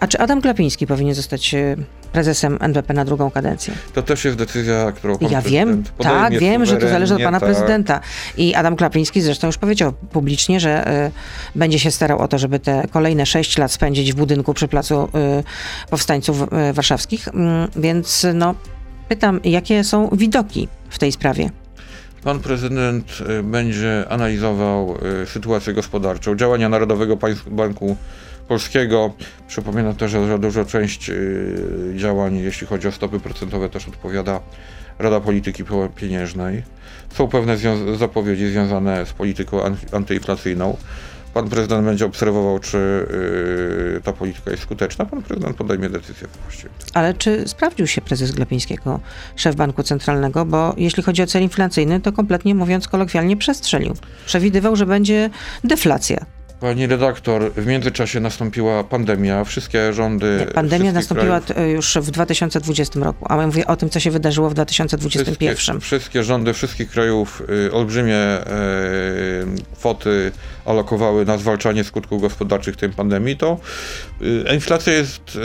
[0.00, 1.76] A czy Adam Glapiński powinien zostać e,
[2.12, 3.74] prezesem NBP na drugą kadencję?
[3.94, 7.40] To też jest decyzja, którą pan Ja wiem, tak, wiem, że to zależy od pana
[7.40, 7.48] tak.
[7.48, 8.00] prezydenta.
[8.36, 11.10] I Adam Klapiński zresztą już powiedział publicznie, że y,
[11.58, 15.04] będzie się starał o to, żeby te kolejne sześć lat spędzić w budynku przy placu
[15.04, 17.28] y, powstańców y, warszawskich.
[17.28, 18.54] Mm, więc no,
[19.08, 21.50] pytam, jakie są widoki w tej sprawie?
[22.24, 27.96] Pan prezydent będzie analizował sytuację gospodarczą, działania Narodowego Banku
[28.48, 29.12] Polskiego.
[29.48, 34.40] Przypominam też, że za dużą część y, działań, jeśli chodzi o stopy procentowe, też odpowiada
[34.98, 35.64] Rada Polityki
[35.96, 36.62] Pieniężnej.
[37.14, 40.76] Są pewne zwią- zapowiedzi związane z polityką an- antyinflacyjną.
[41.34, 42.78] pan prezydent będzie obserwował, czy
[43.98, 46.68] y, ta polityka jest skuteczna, pan prezydent podejmie decyzję właściwie.
[46.94, 49.00] Ale czy sprawdził się prezes Glapiński jako
[49.36, 50.44] szef Banku Centralnego?
[50.44, 53.94] Bo jeśli chodzi o cel inflacyjny, to kompletnie mówiąc kolokwialnie przestrzelił.
[54.26, 55.30] Przewidywał, że będzie
[55.64, 56.26] deflacja.
[56.60, 60.36] Pani redaktor, w międzyczasie nastąpiła pandemia, wszystkie rządy.
[60.40, 64.00] Nie, pandemia wszystkich nastąpiła krajów- już w 2020 roku, a ja mówię o tym, co
[64.00, 65.56] się wydarzyło w 2021.
[65.56, 68.44] Wszystkie, wszystkie rządy wszystkich krajów y, olbrzymie e,
[69.76, 70.32] kwoty
[70.64, 73.58] alokowały na zwalczanie skutków gospodarczych tej pandemii, to
[74.22, 75.36] y, inflacja jest,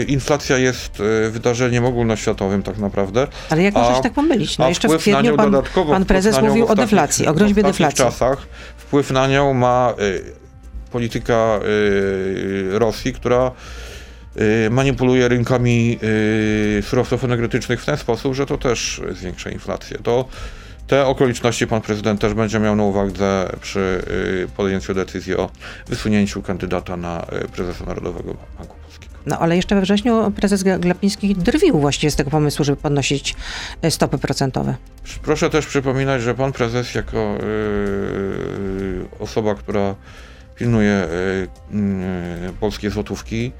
[0.00, 3.26] y, inflacja jest y, wydarzeniem ogólnoświatowym tak naprawdę.
[3.50, 4.58] Ale jak można się tak pomylić?
[4.58, 7.66] No jeszcze w kwietniu nią pan, pan prezes mówił w o deflacji, o groźbie w
[7.66, 7.96] deflacji.
[7.98, 8.38] czasach
[8.76, 10.39] wpływ na nią ma y,
[10.92, 13.50] polityka y, Rosji, która
[14.66, 19.98] y, manipuluje rynkami y, surowców energetycznych w ten sposób, że to też zwiększa inflację.
[20.02, 20.28] To
[20.86, 24.02] te okoliczności pan prezydent też będzie miał na uwadze przy
[24.56, 25.50] podjęciu decyzji o
[25.88, 29.14] wysunięciu kandydata na prezesa Narodowego Banku Polskiego.
[29.26, 33.34] No ale jeszcze we wrześniu prezes Gla- Glapiński drwił właściwie z tego pomysłu, żeby podnosić
[33.90, 34.74] stopy procentowe.
[35.22, 39.94] Proszę też przypominać, że pan prezes jako y, osoba, która
[40.60, 41.04] pilnuje
[41.72, 41.76] y,
[42.48, 43.52] y, polskie złotówki,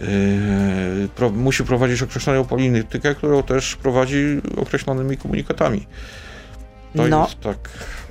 [0.00, 5.86] y, pro, musi prowadzić określoną politykę, którą też prowadzi określonymi komunikatami.
[6.96, 7.56] To No, jest tak.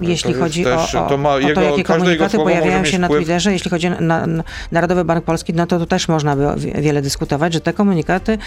[0.01, 2.99] Jeśli chodzi jest o, też, o, to ma o jego, to, jakie komunikaty pojawiają się
[2.99, 3.19] na wpływ.
[3.19, 6.55] Twitterze, jeśli chodzi o na, na Narodowy Bank Polski, no to tu też można by
[6.81, 8.37] wiele dyskutować, że te komunikaty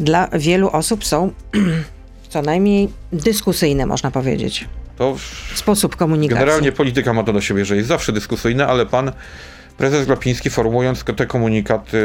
[0.00, 1.32] dla wielu osób są
[2.32, 4.68] co najmniej dyskusyjne, można powiedzieć.
[4.98, 5.16] To
[5.54, 6.40] Sposób komunikacji.
[6.40, 9.12] Generalnie polityka ma to do siebie, że jest zawsze dyskusyjna, ale pan
[9.76, 11.96] prezes Glapiński formułując te komunikaty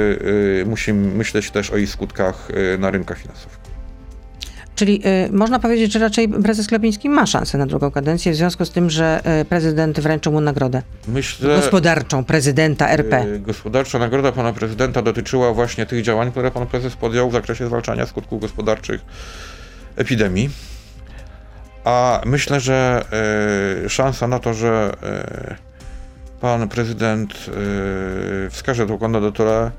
[0.62, 3.60] y, musi myśleć też o ich skutkach y, na rynkach finansowych.
[4.76, 8.66] Czyli y, można powiedzieć, że raczej prezes Glapiński ma szansę na drugą kadencję w związku
[8.66, 13.26] z tym, że y, prezydent wręczył mu nagrodę Myślę, gospodarczą prezydenta RP.
[13.28, 17.68] y, gospodarcza nagroda pana prezydenta dotyczyła właśnie tych działań, które pan prezes podjął w zakresie
[17.68, 19.02] zwalczania skutków gospodarczych
[19.96, 20.50] epidemii.
[21.84, 23.06] A myślę, że
[23.86, 24.92] y, szansa na to, że
[25.52, 27.34] y, pan prezydent
[28.48, 29.72] y, wskaże tą kandydaturę,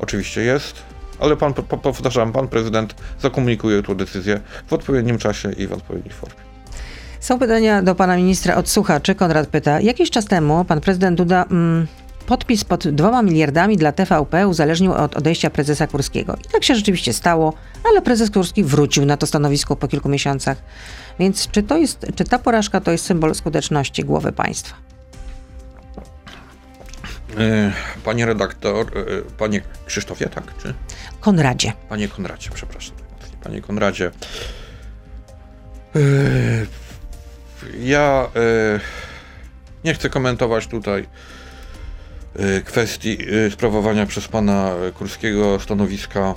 [0.00, 0.82] oczywiście jest,
[1.20, 5.72] ale pan, po, po- powtarzam, pan prezydent zakomunikuje tę decyzję w odpowiednim czasie i w
[5.72, 6.36] odpowiedniej formie.
[7.20, 9.14] Są pytania do pana ministra od słuchaczy.
[9.14, 11.86] Konrad pyta, jakiś czas temu pan prezydent Duda mm,
[12.28, 16.36] podpis pod dwoma miliardami dla TVP uzależnił od odejścia prezesa Kurskiego.
[16.44, 17.54] I tak się rzeczywiście stało,
[17.90, 20.58] ale prezes Kurski wrócił na to stanowisko po kilku miesiącach.
[21.18, 24.76] Więc czy, to jest, czy ta porażka to jest symbol skuteczności głowy państwa?
[27.38, 27.72] Y,
[28.04, 30.44] Panie redaktor, y, panie Krzysztofie, tak?
[30.62, 30.74] Czy?
[31.20, 31.72] Konradzie.
[31.88, 32.96] Panie Konradzie, przepraszam.
[33.44, 34.10] Panie Konradzie.
[35.94, 36.66] Yy,
[37.80, 38.28] Ja
[39.84, 41.06] nie chcę komentować tutaj
[42.64, 46.34] kwestii yy, sprawowania przez pana Kurskiego stanowiska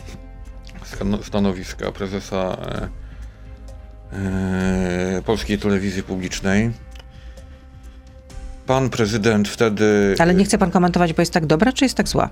[1.23, 2.57] stanowiska prezesa
[4.11, 6.71] yy, Polskiej Telewizji Publicznej.
[8.67, 10.15] Pan prezydent wtedy.
[10.19, 12.29] Ale nie chce pan komentować, bo jest tak dobra, czy jest tak zła?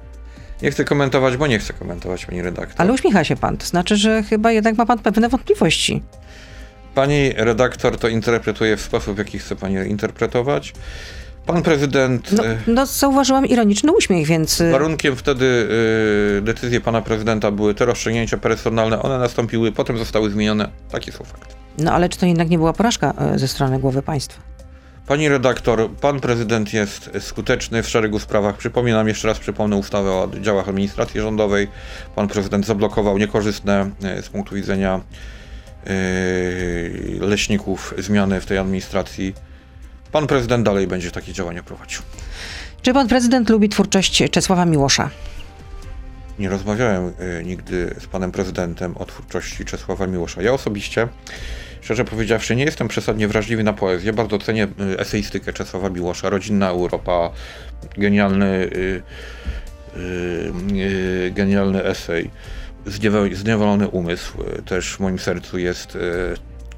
[0.62, 2.76] Nie chcę komentować, bo nie chcę komentować, pani redaktor.
[2.78, 3.58] Ale uśmiecha się pan.
[3.58, 6.04] To znaczy, że chyba jednak ma pan pewne wątpliwości.
[6.96, 10.74] Pani redaktor to interpretuje w sposób, jaki chce pani interpretować.
[11.45, 12.32] Pan prezydent.
[12.32, 14.62] No, e, no zauważyłam ironiczny uśmiech, więc...
[14.62, 15.69] y, Warunkiem wtedy
[16.38, 19.02] e, decyzje pana prezydenta były te rozstrzygnięcia personalne.
[19.02, 20.69] One nastąpiły, potem zostały zmienione.
[20.91, 21.56] Takie są fakty.
[21.78, 24.41] No ale czy to jednak nie była porażka y, ze strony głowy państwa?
[25.08, 28.58] Pani redaktor, pan prezydent jest skuteczny w szeregu sprawach.
[28.58, 31.67] Przypominam, jeszcze raz przypomnę ustawę o działach administracji rządowej.
[32.15, 35.02] Pan prezydent zablokował niekorzystne e, z punktu widzenia
[35.86, 35.89] e,
[37.19, 39.34] leśników zmiany w tej administracji.
[40.12, 42.02] Pan prezydent dalej będzie takie działania prowadził.
[42.82, 45.10] Czy pan prezydent lubi twórczość Czesława Miłosza?
[46.39, 50.41] Nie rozmawiałem e, nigdy z panem prezydentem o twórczości Czesława Miłosza.
[50.41, 51.08] Ja osobiście,
[51.82, 54.13] szczerze powiedziawszy, nie jestem przesadnie wrażliwy na poezję.
[54.13, 57.32] Bardzo cenię e, eseistykę Czesława Miłosza, Rodzinna Europa,
[57.98, 60.00] genialny, e,
[61.28, 62.30] e, genialny esej.
[63.34, 65.98] Zniewolony umysł też w moim sercu jest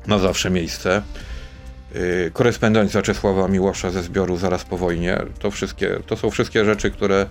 [0.08, 1.02] na zawsze miejsce.
[1.96, 5.18] E, Korespondencja Czesława Miłosza ze zbioru Zaraz po wojnie.
[5.40, 7.26] To, wszystkie, to są wszystkie rzeczy, które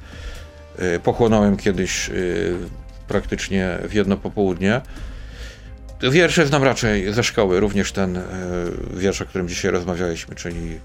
[0.78, 2.12] e, pochłonąłem kiedyś e,
[3.08, 4.80] praktycznie w jedno popołudnie.
[6.02, 8.18] Wiersze znam raczej ze szkoły, również ten
[8.94, 10.80] wiersz, o którym dzisiaj rozmawialiśmy, czyli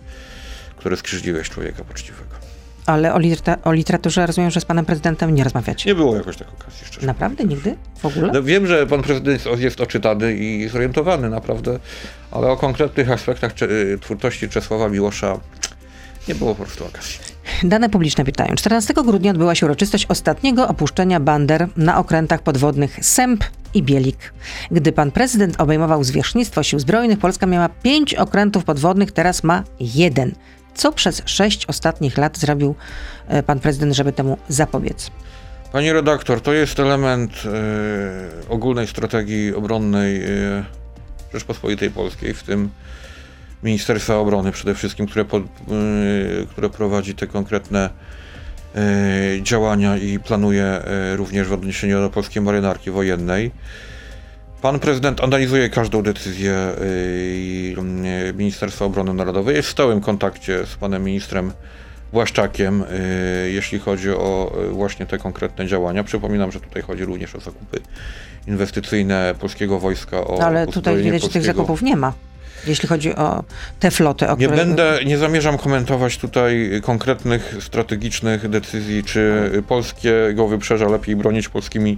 [0.78, 2.45] który skrzywdziłeś człowieka poczciwego.
[2.86, 3.20] Ale o,
[3.64, 5.90] o literaturze rozumiem, że z panem prezydentem nie rozmawiacie.
[5.90, 7.08] Nie było jakoś takiej okazji, szczerze.
[7.08, 7.44] Naprawdę?
[7.44, 7.76] Nigdy?
[8.00, 8.32] W ogóle?
[8.34, 11.80] No, wiem, że pan prezydent jest- jest oczytany i zorientowany naprawdę,
[12.32, 15.40] ale o konkretnych aspektach y, twórczości Czesława Miłosza
[16.28, 17.20] nie było po prostu okazji.
[17.64, 18.56] Dane publiczne pytają.
[18.56, 23.44] 14 grudnia odbyła się uroczystość ostatniego opuszczenia bander na okrętach podwodnych Sęp
[23.74, 24.34] i Bielik.
[24.72, 30.36] Gdy pan prezydent obejmował zwierzchnictwo sił zbrojnych, Polska miała pięć okrętów podwodnych, teraz ma jeden.
[30.76, 32.76] Co przez sześć ostatnich lat zrobił
[33.28, 35.12] e, pan prezydent, żeby temu zapobiec?
[35.72, 40.28] Pani redaktor, to jest element e, ogólnej strategii obronnej e,
[41.34, 42.70] Rzeczpospolitej Polskiej, w tym
[43.64, 47.90] Ministerstwa Obrony przede wszystkim, które, y, które prowadzi te konkretne
[48.76, 50.82] y, działania i planuje
[51.14, 53.52] y, również w odniesieniu do polskiej marynarki wojennej.
[54.66, 56.56] Pan prezydent analizuje każdą decyzję
[58.36, 59.56] Ministerstwa Obrony Narodowej.
[59.56, 61.52] Jest w stałym kontakcie z panem ministrem
[62.14, 62.84] Błaszczakiem,
[63.48, 66.04] jeśli chodzi o właśnie te konkretne działania.
[66.04, 67.80] Przypominam, że tutaj chodzi również o zakupy
[68.48, 70.28] inwestycyjne polskiego wojska.
[70.28, 72.14] O Ale tutaj widać, że tych zakupów nie ma
[72.68, 73.44] jeśli chodzi o
[73.80, 74.30] te floty.
[74.30, 81.50] O nie będę, nie zamierzam komentować tutaj konkretnych strategicznych decyzji, czy polskiego wybrzeża lepiej bronić
[81.50, 81.98] polskimi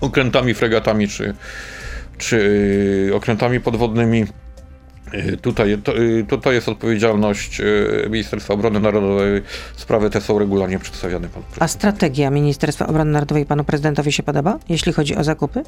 [0.00, 1.34] okrętami, fregatami, czy,
[2.18, 4.24] czy okrętami podwodnymi.
[5.42, 5.92] Tutaj to,
[6.28, 7.62] to, to, jest odpowiedzialność
[8.10, 9.42] Ministerstwa Obrony Narodowej.
[9.76, 14.58] Sprawy te są regularnie przedstawiane panu A strategia Ministerstwa Obrony Narodowej panu prezydentowi się podoba,
[14.68, 15.62] jeśli chodzi o zakupy?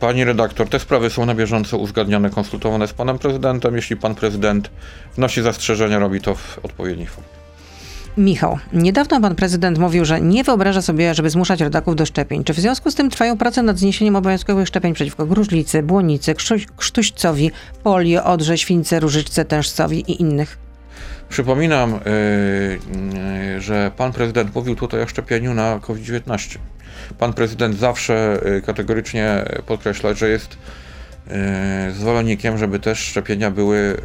[0.00, 3.76] Pani redaktor, te sprawy są na bieżąco uzgadniane, konsultowane z panem prezydentem.
[3.76, 4.70] Jeśli pan prezydent
[5.16, 7.41] wnosi zastrzeżenia, robi to w odpowiedniej formie.
[8.16, 12.44] Michał, niedawno pan prezydent mówił, że nie wyobraża sobie, żeby zmuszać rodaków do szczepień.
[12.44, 16.34] Czy w związku z tym trwają prace nad zniesieniem obowiązkowych szczepień przeciwko gruźlicy, błonicy,
[16.76, 17.50] krztuścowi,
[17.82, 20.58] polio, odrze, śwince, różyczce, tężcowi i innych?
[21.28, 22.00] Przypominam, yy,
[23.54, 26.58] yy, że pan prezydent mówił tutaj o szczepieniu na COVID-19.
[27.18, 30.58] Pan prezydent zawsze yy, kategorycznie podkreśla, że jest
[31.92, 33.96] zwolennikiem, żeby też szczepienia były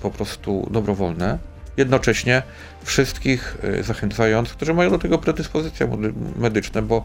[0.00, 1.38] po prostu dobrowolne.
[1.78, 2.42] Jednocześnie
[2.84, 5.88] wszystkich zachęcając, którzy mają do tego predyspozycje
[6.36, 7.04] medyczne, bo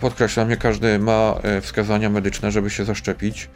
[0.00, 3.48] podkreślam, nie każdy ma wskazania medyczne, żeby się zaszczepić.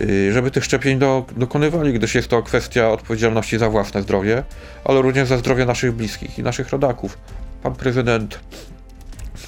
[0.00, 4.42] Y, żeby tych szczepień do, dokonywali, gdyż jest to kwestia odpowiedzialności za własne zdrowie,
[4.84, 7.18] ale również za zdrowie naszych bliskich i naszych rodaków.
[7.62, 8.40] Pan prezydent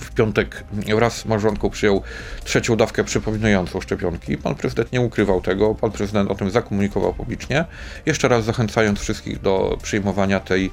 [0.02, 2.02] w piątek wraz z małżonką przyjął
[2.44, 4.36] trzecią dawkę przypominającą szczepionki.
[4.36, 7.64] Pan prezydent nie ukrywał tego, pan prezydent o tym zakomunikował publicznie,
[8.06, 10.70] jeszcze raz zachęcając wszystkich do przyjmowania tej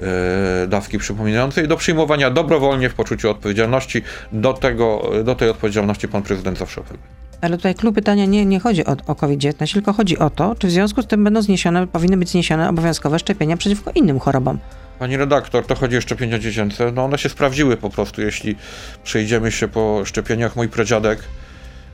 [0.00, 4.02] e, dawki przypominającej, do przyjmowania dobrowolnie w poczuciu odpowiedzialności.
[4.32, 7.22] Do, tego, do tej odpowiedzialności pan prezydent zawsze apeluje.
[7.42, 10.66] Ale tutaj klub pytania nie, nie chodzi o, o COVID-19, tylko chodzi o to, czy
[10.66, 14.58] w związku z tym będą zniesione, powinny być zniesione obowiązkowe szczepienia przeciwko innym chorobom.
[15.02, 16.92] Pani redaktor, to chodzi o szczepienia dziecięce.
[16.92, 18.56] No one się sprawdziły po prostu, jeśli
[19.04, 20.56] przejdziemy się po szczepieniach.
[20.56, 21.18] Mój pradziadek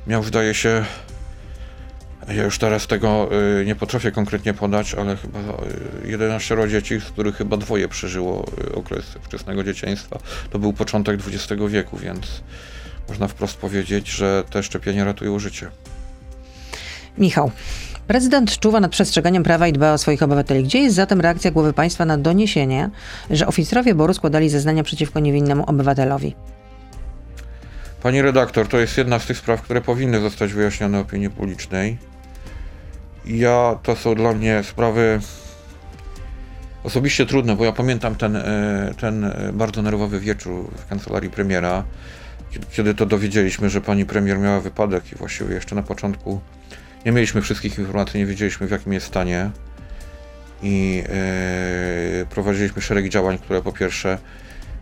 [0.06, 0.84] miał, zdaje się,
[2.28, 3.28] ja już teraz tego
[3.60, 8.46] y, nie potrafię konkretnie podać, ale chyba y, 11 dzieci, z których chyba dwoje przeżyło
[8.68, 10.18] y, okres wczesnego dzieciństwa.
[10.50, 12.42] To był początek XX wieku, więc
[13.08, 15.70] można wprost powiedzieć, że te szczepienia ratują życie.
[17.18, 17.50] Michał.
[18.08, 20.64] Prezydent czuwa nad przestrzeganiem prawa i dba o swoich obywateli.
[20.64, 22.90] Gdzie jest zatem reakcja głowy państwa na doniesienie,
[23.30, 26.34] że oficerowie Boru składali zeznania przeciwko niewinnemu obywatelowi?
[28.02, 31.98] Pani redaktor, to jest jedna z tych spraw, które powinny zostać wyjaśnione opinii publicznej.
[33.24, 35.20] Ja, to są dla mnie sprawy
[36.84, 41.84] osobiście trudne, bo ja pamiętam ten, e, ten bardzo nerwowy wieczór w kancelarii premiera,
[42.72, 46.40] kiedy to dowiedzieliśmy, że pani premier miała wypadek i właściwie jeszcze na początku
[47.06, 49.50] nie mieliśmy wszystkich informacji, nie wiedzieliśmy w jakim jest stanie
[50.62, 54.18] i e, prowadziliśmy szereg działań, które po pierwsze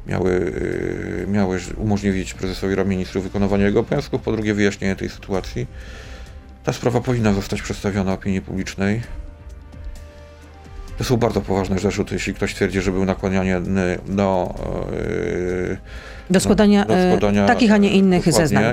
[0.06, 0.52] miały,
[1.24, 5.66] e, miały umożliwić prezesowi Rady Ministrów wykonywanie jego obowiązków, po drugie wyjaśnienie tej sytuacji.
[6.64, 9.02] Ta sprawa powinna zostać przedstawiona opinii publicznej.
[10.98, 14.54] To są bardzo poważne zarzuty, jeśli ktoś twierdzi, że był nakłaniany do
[14.90, 15.76] yy,
[16.30, 18.64] do składania, do e, składania takich, a nie innych zeznań.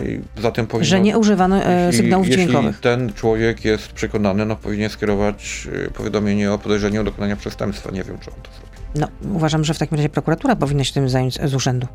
[0.68, 2.80] powinno, że nie używano jeśli, sygnałów jeśli dźwiękowych.
[2.80, 7.92] ten człowiek jest przekonany, no powinien skierować e, powiadomienie o podejrzeniu o dokonania przestępstwa.
[7.92, 8.74] Nie wiem, czy on to zrobi.
[8.96, 11.88] No, uważam, że w takim razie prokuratura powinna się tym zająć z urzędu.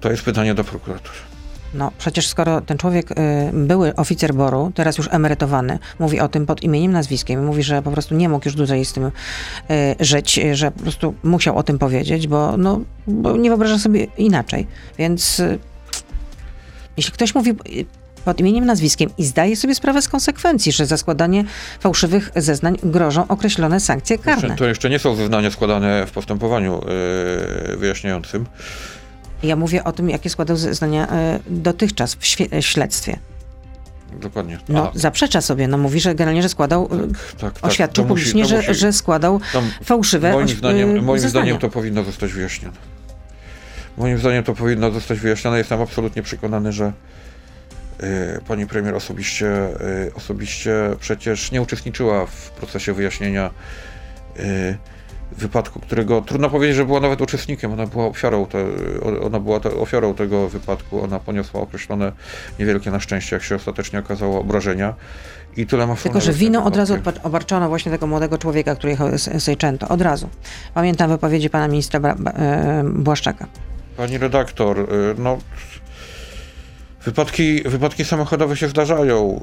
[0.00, 1.18] To jest pytanie do prokuratury.
[1.74, 3.14] No przecież skoro ten człowiek, y,
[3.52, 7.90] były oficer Boru, teraz już emerytowany, mówi o tym pod imieniem, nazwiskiem, mówi, że po
[7.90, 9.10] prostu nie mógł już dłużej z tym y,
[10.00, 14.66] żyć, że po prostu musiał o tym powiedzieć, bo, no, bo nie wyobraża sobie inaczej.
[14.98, 15.58] Więc y,
[16.96, 17.54] jeśli ktoś mówi
[18.24, 21.44] pod imieniem, nazwiskiem i zdaje sobie sprawę z konsekwencji, że za składanie
[21.80, 24.56] fałszywych zeznań grożą określone sankcje karne.
[24.56, 26.80] To jeszcze nie są zeznania składane w postępowaniu
[27.68, 28.46] yy, wyjaśniającym.
[29.42, 32.26] Ja mówię o tym, jakie składał zeznania e, dotychczas w
[32.60, 33.18] śledztwie.
[34.20, 34.58] dokładnie.
[34.68, 35.68] No, A, zaprzecza sobie.
[35.68, 36.88] 'No mówi, że generalnie, że składał,
[37.40, 41.04] tak, tak, oświadczył to musi- publicznie, to że, musi- że składał to fałszywe Moim zdaniem,
[41.04, 41.44] moim zeznania.
[41.44, 42.76] zdaniem to powinno zostać wyjaśnione.
[43.96, 45.58] Moim zdaniem to powinno zostać wyjaśnione.
[45.58, 46.92] Jestem absolutnie przekonany, że
[48.02, 49.46] y, pani premier osobiście,
[50.06, 53.50] y, osobiście przecież nie uczestniczyła w procesie wyjaśnienia
[54.38, 54.76] y,
[55.32, 57.72] wypadku, którego trudno powiedzieć, że była nawet uczestnikiem.
[57.72, 58.64] Ona była ofiarą, te,
[59.22, 61.02] ona była te, ofiarą tego wypadku.
[61.02, 62.12] Ona poniosła określone
[62.58, 64.94] niewielkie na szczęście, jak się ostatecznie okazało, obrażenia.
[65.56, 69.18] I tyle ma Tylko, że winą od razu obarczono właśnie tego młodego człowieka, który jechał
[69.18, 69.88] z Sejczęto.
[69.88, 70.28] Od razu.
[70.74, 73.46] Pamiętam wypowiedzi pana ministra Bra- e, Błaszczaka.
[73.96, 74.84] Pani redaktor, y,
[75.18, 75.38] no
[77.04, 79.40] wypadki, wypadki samochodowe się zdarzają.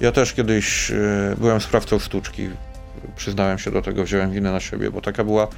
[0.00, 2.50] Ja też kiedyś y, byłem sprawcą sztuczki.
[3.16, 5.48] Przyznałem się do tego, wziąłem winę na siebie, bo taka była,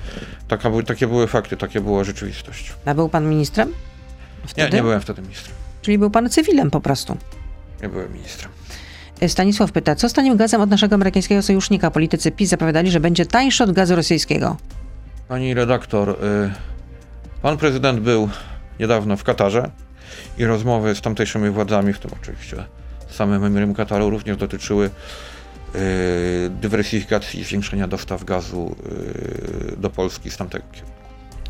[0.48, 2.72] taka, były- takie były fakty, takie była rzeczywistość.
[2.84, 3.68] A był pan ministrem?
[3.68, 4.76] Nie, Wtedy?
[4.76, 5.54] nie byłem wtedy ministrem.
[5.82, 7.16] Czyli był pan cywilem po prostu.
[7.82, 8.50] Nie byłem ministrem.
[9.20, 11.90] E, Stanisław pyta, co z tanim gazem od naszego amerykańskiego sojusznika?
[11.90, 14.56] Politycy PiS zapowiadali, że będzie tańszy od gazu rosyjskiego.
[15.28, 16.14] Pani redaktor, y,
[17.42, 18.28] pan prezydent był
[18.80, 19.70] niedawno w Katarze
[20.38, 22.64] i rozmowy z tamtejszymi władzami, w tym oczywiście
[23.10, 24.90] z samym emirem Kataru, również dotyczyły
[26.50, 28.76] dywersyfikacji i zwiększenia dostaw gazu
[29.72, 30.94] y, do Polski z tamtego kierunku.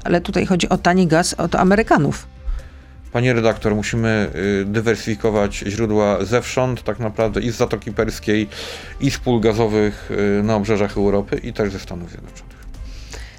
[0.04, 2.26] Ale tutaj chodzi o tani gaz od Amerykanów.
[3.12, 4.30] Pani redaktor, musimy
[4.62, 8.48] y, dywersyfikować źródła zewsząd, tak naprawdę i z Zatoki Perskiej,
[9.00, 12.54] i z pól gazowych y, na obrzeżach Europy, i też ze Stanów Zjednoczonych.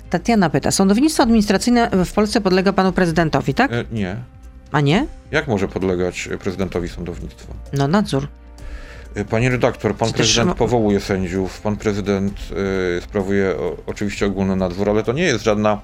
[0.10, 3.72] Tatiana pyta, sądownictwo administracyjne w Polsce podlega panu prezydentowi, tak?
[3.72, 4.16] Y, nie.
[4.72, 5.08] A nie?
[5.32, 7.54] Jak może podlegać prezydentowi sądownictwo?
[7.74, 8.28] No nadzór.
[9.30, 12.40] Panie redaktor, pan prezydent powołuje sędziów, pan prezydent
[12.98, 15.82] y, sprawuje o, oczywiście ogólny nadzór, ale to nie jest żadna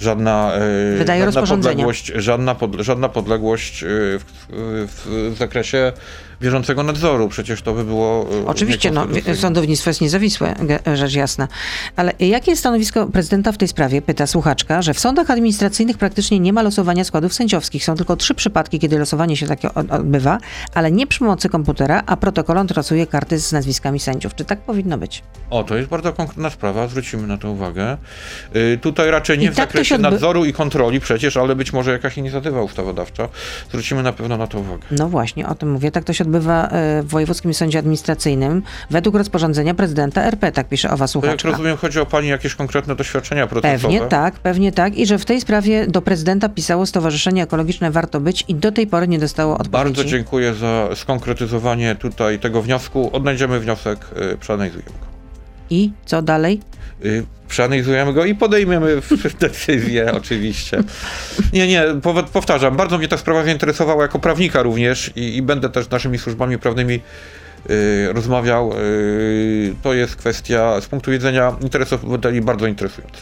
[0.00, 0.52] żadna,
[0.94, 0.98] y,
[1.32, 3.86] żadna podległość, żadna, pod, żadna podległość y,
[4.18, 4.24] w,
[4.88, 5.92] w, w zakresie
[6.42, 7.28] bieżącego nadzoru.
[7.28, 8.26] Przecież to by było.
[8.42, 10.54] y, Oczywiście, no, sądownictwo jest niezawisłe,
[10.94, 11.48] rzecz jasna.
[11.96, 14.02] Ale jakie jest stanowisko prezydenta w tej sprawie?
[14.02, 17.84] Pyta słuchaczka, że w sądach administracyjnych praktycznie nie ma losowania składów sędziowskich.
[17.84, 20.38] Są tylko trzy przypadki, kiedy losowanie się takie od- odbywa,
[20.74, 24.34] ale nie przy pomocy komputera, a protokolant trasuje karty z nazwiskami sędziów.
[24.34, 25.22] Czy tak powinno być?
[25.50, 27.96] O, to jest bardzo konkretna sprawa, zwrócimy na to uwagę.
[28.56, 31.72] Y, tutaj raczej nie I w tak zakresie odby- nadzoru i kontroli przecież, ale być
[31.72, 33.28] może jakaś inicjatywa ustawodawcza.
[33.68, 34.82] Zwrócimy na pewno na to uwagę.
[34.90, 35.90] No właśnie, o tym mówię.
[35.90, 40.88] Tak to się odbywa e, w Wojewódzkim Sądzie Administracyjnym według rozporządzenia prezydenta RP, tak pisze
[40.88, 41.48] owa To jak słuchaczka.
[41.50, 43.78] rozumiem, chodzi o Pani jakieś konkretne doświadczenia procesowe?
[43.78, 44.96] Pewnie tak, pewnie tak.
[44.96, 48.86] I że w tej sprawie do prezydenta pisało Stowarzyszenie Ekologiczne Warto Być i do tej
[48.86, 49.70] pory nie dostało odpowiedzi.
[49.72, 53.10] Bardzo dziękuję za skonkretyzowanie tutaj tego wniosku.
[53.12, 53.98] Odnajdziemy wniosek,
[54.32, 55.07] y, przeanalizujemy go.
[55.70, 56.60] I co dalej?
[57.04, 59.02] Y, Przeanalizujemy go i podejmiemy
[59.40, 60.82] decyzję, oczywiście.
[61.52, 65.68] Nie, nie, pow- powtarzam, bardzo mnie ta sprawa zainteresowała jako prawnika również i, i będę
[65.68, 67.00] też z naszymi służbami prawnymi
[67.70, 68.72] y, rozmawiał.
[68.78, 73.20] Y, to jest kwestia z punktu widzenia interesów obywateli bardzo interesująca.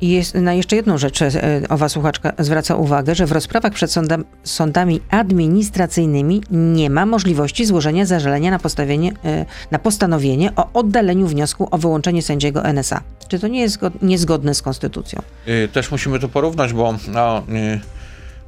[0.00, 1.30] I jest, na jeszcze jedną rzecz e,
[1.68, 8.06] owa słuchaczka zwraca uwagę, że w rozprawach przed sądam, sądami administracyjnymi nie ma możliwości złożenia
[8.06, 13.00] zażalenia na, postawienie, e, na postanowienie o oddaleniu wniosku o wyłączenie sędziego NSA.
[13.28, 15.22] Czy to nie jest zgod- niezgodne z konstytucją?
[15.48, 17.42] Y, Też musimy to porównać, bo na,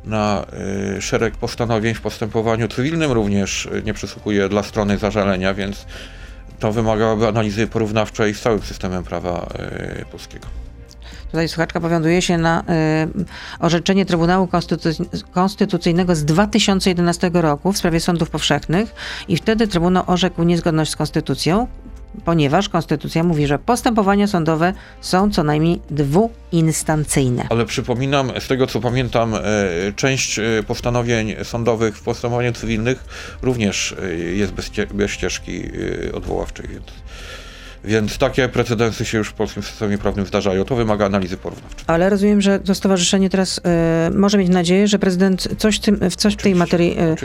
[0.05, 0.46] na
[1.00, 5.86] szereg postanowień w postępowaniu cywilnym również nie przysługuje dla strony zażalenia, więc
[6.59, 9.46] to wymagałoby analizy porównawczej z całym systemem prawa
[10.12, 10.46] polskiego.
[11.32, 12.64] Tutaj słuchaczka powiązuje się na y,
[13.58, 18.94] orzeczenie Trybunału Konstytuc- Konstytucyjnego z 2011 roku w sprawie sądów powszechnych
[19.28, 21.66] i wtedy Trybunał orzekł niezgodność z konstytucją,
[22.24, 27.46] ponieważ konstytucja mówi, że postępowania sądowe są co najmniej dwuinstancyjne.
[27.50, 29.40] Ale przypominam, z tego co pamiętam, e,
[29.96, 33.04] część e, postanowień sądowych w postępowaniach cywilnych
[33.42, 35.62] również e, jest bez, ście- bez ścieżki
[36.14, 36.84] odwoławczej, więc,
[37.84, 40.64] więc takie precedensy się już w polskim systemie prawnym zdarzają.
[40.64, 41.84] To wymaga analizy porównawczej.
[41.86, 43.62] Ale rozumiem, że to stowarzyszenie teraz y,
[44.18, 47.16] może mieć nadzieję, że prezydent coś, tym, w coś w tej materii y,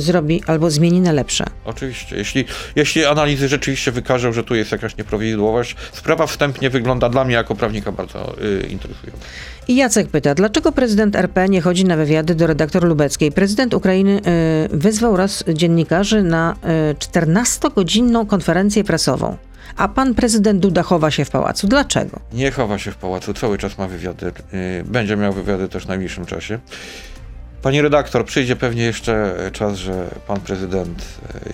[0.00, 1.44] zrobi albo zmieni na lepsze.
[1.64, 2.16] Oczywiście.
[2.16, 2.44] Jeśli,
[2.76, 7.54] jeśli analizy rzeczywiście wykażą, że tu jest jakaś nieprawidłowość, sprawa wstępnie wygląda dla mnie jako
[7.54, 9.24] prawnika bardzo y, interesująco.
[9.68, 13.32] I Jacek pyta, dlaczego prezydent RP nie chodzi na wywiady do redaktor Lubeckiej?
[13.32, 14.20] Prezydent Ukrainy
[14.74, 16.56] y, wyzwał raz dziennikarzy na
[16.92, 19.36] y, 14-godzinną konferencję prasową,
[19.76, 21.66] a pan prezydent Duda chowa się w pałacu.
[21.68, 22.20] Dlaczego?
[22.32, 24.26] Nie chowa się w pałacu, cały czas ma wywiady.
[24.54, 26.58] y, Będzie miał wywiady też w najbliższym czasie.
[27.62, 31.04] Pani redaktor, przyjdzie pewnie jeszcze czas, że pan prezydent,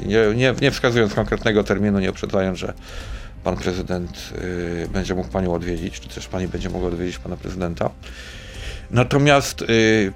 [0.03, 2.73] y, nie, nie, nie wskazując konkretnego terminu, nie uprzedzając, że
[3.45, 4.33] pan prezydent
[4.85, 7.91] y, będzie mógł panią odwiedzić, czy też pani będzie mogła odwiedzić pana prezydenta.
[8.91, 10.13] Natomiast y,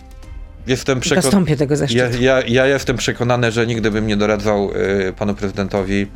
[0.66, 1.56] Jestem przekonany.
[1.56, 2.22] Tego Ja, zaszczytu.
[2.22, 4.70] ja, ja jestem przekonany, że nigdy bym nie doradzał
[5.08, 6.06] y, panu prezydentowi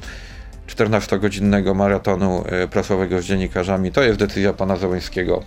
[0.68, 3.92] 14-godzinnego maratonu y, prasowego z dziennikarzami.
[3.92, 5.42] To jest decyzja pana Załęskiego.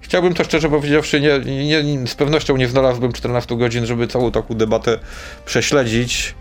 [0.00, 4.54] Chciałbym to szczerze powiedziawszy, nie, nie, z pewnością nie znalazłbym 14 godzin, żeby całą taką
[4.54, 4.98] debatę
[5.44, 6.34] prześledzić,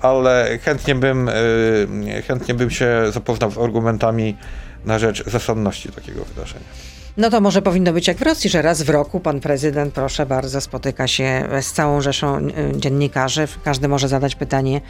[0.00, 4.36] ale chętnie bym, y, chętnie bym się zapoznał z argumentami
[4.84, 6.93] na rzecz zasadności takiego wydarzenia.
[7.16, 10.26] No to może powinno być jak w Rosji, że raz w roku pan prezydent, proszę
[10.26, 13.48] bardzo, spotyka się z całą rzeszą y, dziennikarzy.
[13.64, 14.80] Każdy może zadać pytanie,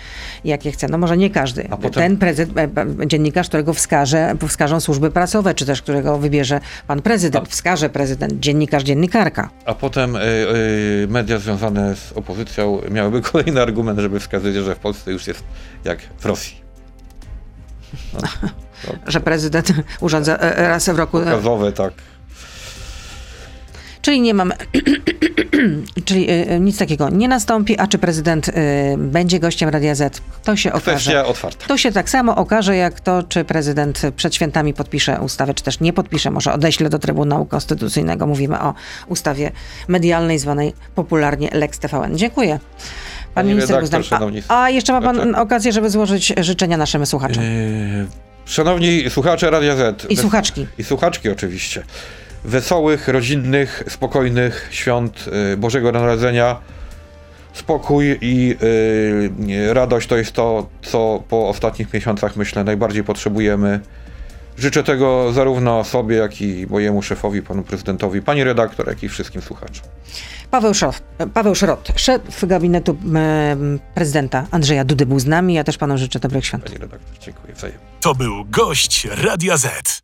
[0.44, 0.88] jakie chce.
[0.88, 1.66] No może nie każdy.
[1.70, 2.58] A potem- Ten prezydent,
[3.02, 8.32] e, dziennikarz, którego wskaże, wskażą służby prasowe, czy też którego wybierze pan prezydent, wskaże prezydent,
[8.40, 9.50] dziennikarz, dziennikarka.
[9.64, 14.78] A potem y, y, media związane z opozycją miałyby kolejny argument, żeby wskazać, że w
[14.78, 15.44] Polsce już jest
[15.84, 16.56] jak w Rosji.
[18.12, 18.20] No,
[19.06, 21.18] Że prezydent urządza e, raz w roku.
[21.18, 21.92] e, Pokazowe, tak.
[24.04, 24.54] Czyli nie mamy.
[26.04, 28.52] Czyli y, nic takiego nie nastąpi, a czy prezydent y,
[28.98, 30.90] będzie gościem Radia Z, to się okaże.
[30.90, 31.66] Kwestia otwarta.
[31.66, 35.80] To się tak samo okaże, jak to, czy prezydent przed świętami podpisze ustawę, czy też
[35.80, 38.26] nie podpisze, może odeśle do Trybunału Konstytucyjnego.
[38.26, 38.74] Mówimy o
[39.06, 39.50] ustawie
[39.88, 42.18] medialnej zwanej popularnie Lex TVN.
[42.18, 42.58] Dziękuję.
[42.58, 44.42] Pan Pani minister redaktor, Guzdan.
[44.48, 45.40] A, a jeszcze ma pan słuchacze.
[45.40, 47.44] okazję, żeby złożyć życzenia naszym słuchaczom.
[47.44, 48.06] Yy,
[48.46, 50.06] szanowni słuchacze Radia Z.
[50.10, 50.66] I słuchaczki.
[50.78, 51.82] I słuchaczki oczywiście.
[52.44, 56.56] Wesołych, rodzinnych, spokojnych świąt y, Bożego Narodzenia.
[57.52, 58.56] Spokój i
[59.48, 63.80] y, radość to jest to, co po ostatnich miesiącach myślę najbardziej potrzebujemy.
[64.58, 69.42] Życzę tego zarówno sobie, jak i mojemu szefowi, panu prezydentowi, pani redaktor, jak i wszystkim
[69.42, 69.86] słuchaczom.
[70.50, 71.02] Paweł Szrot,
[71.34, 72.96] Paweł Szrot szef gabinetu
[73.94, 75.54] prezydenta Andrzeja Dudy był z nami.
[75.54, 76.64] Ja też panu życzę dobrych świąt.
[76.64, 77.84] Pani redaktor, dziękuję wzajemnie.
[78.00, 80.03] To był gość Radia Z.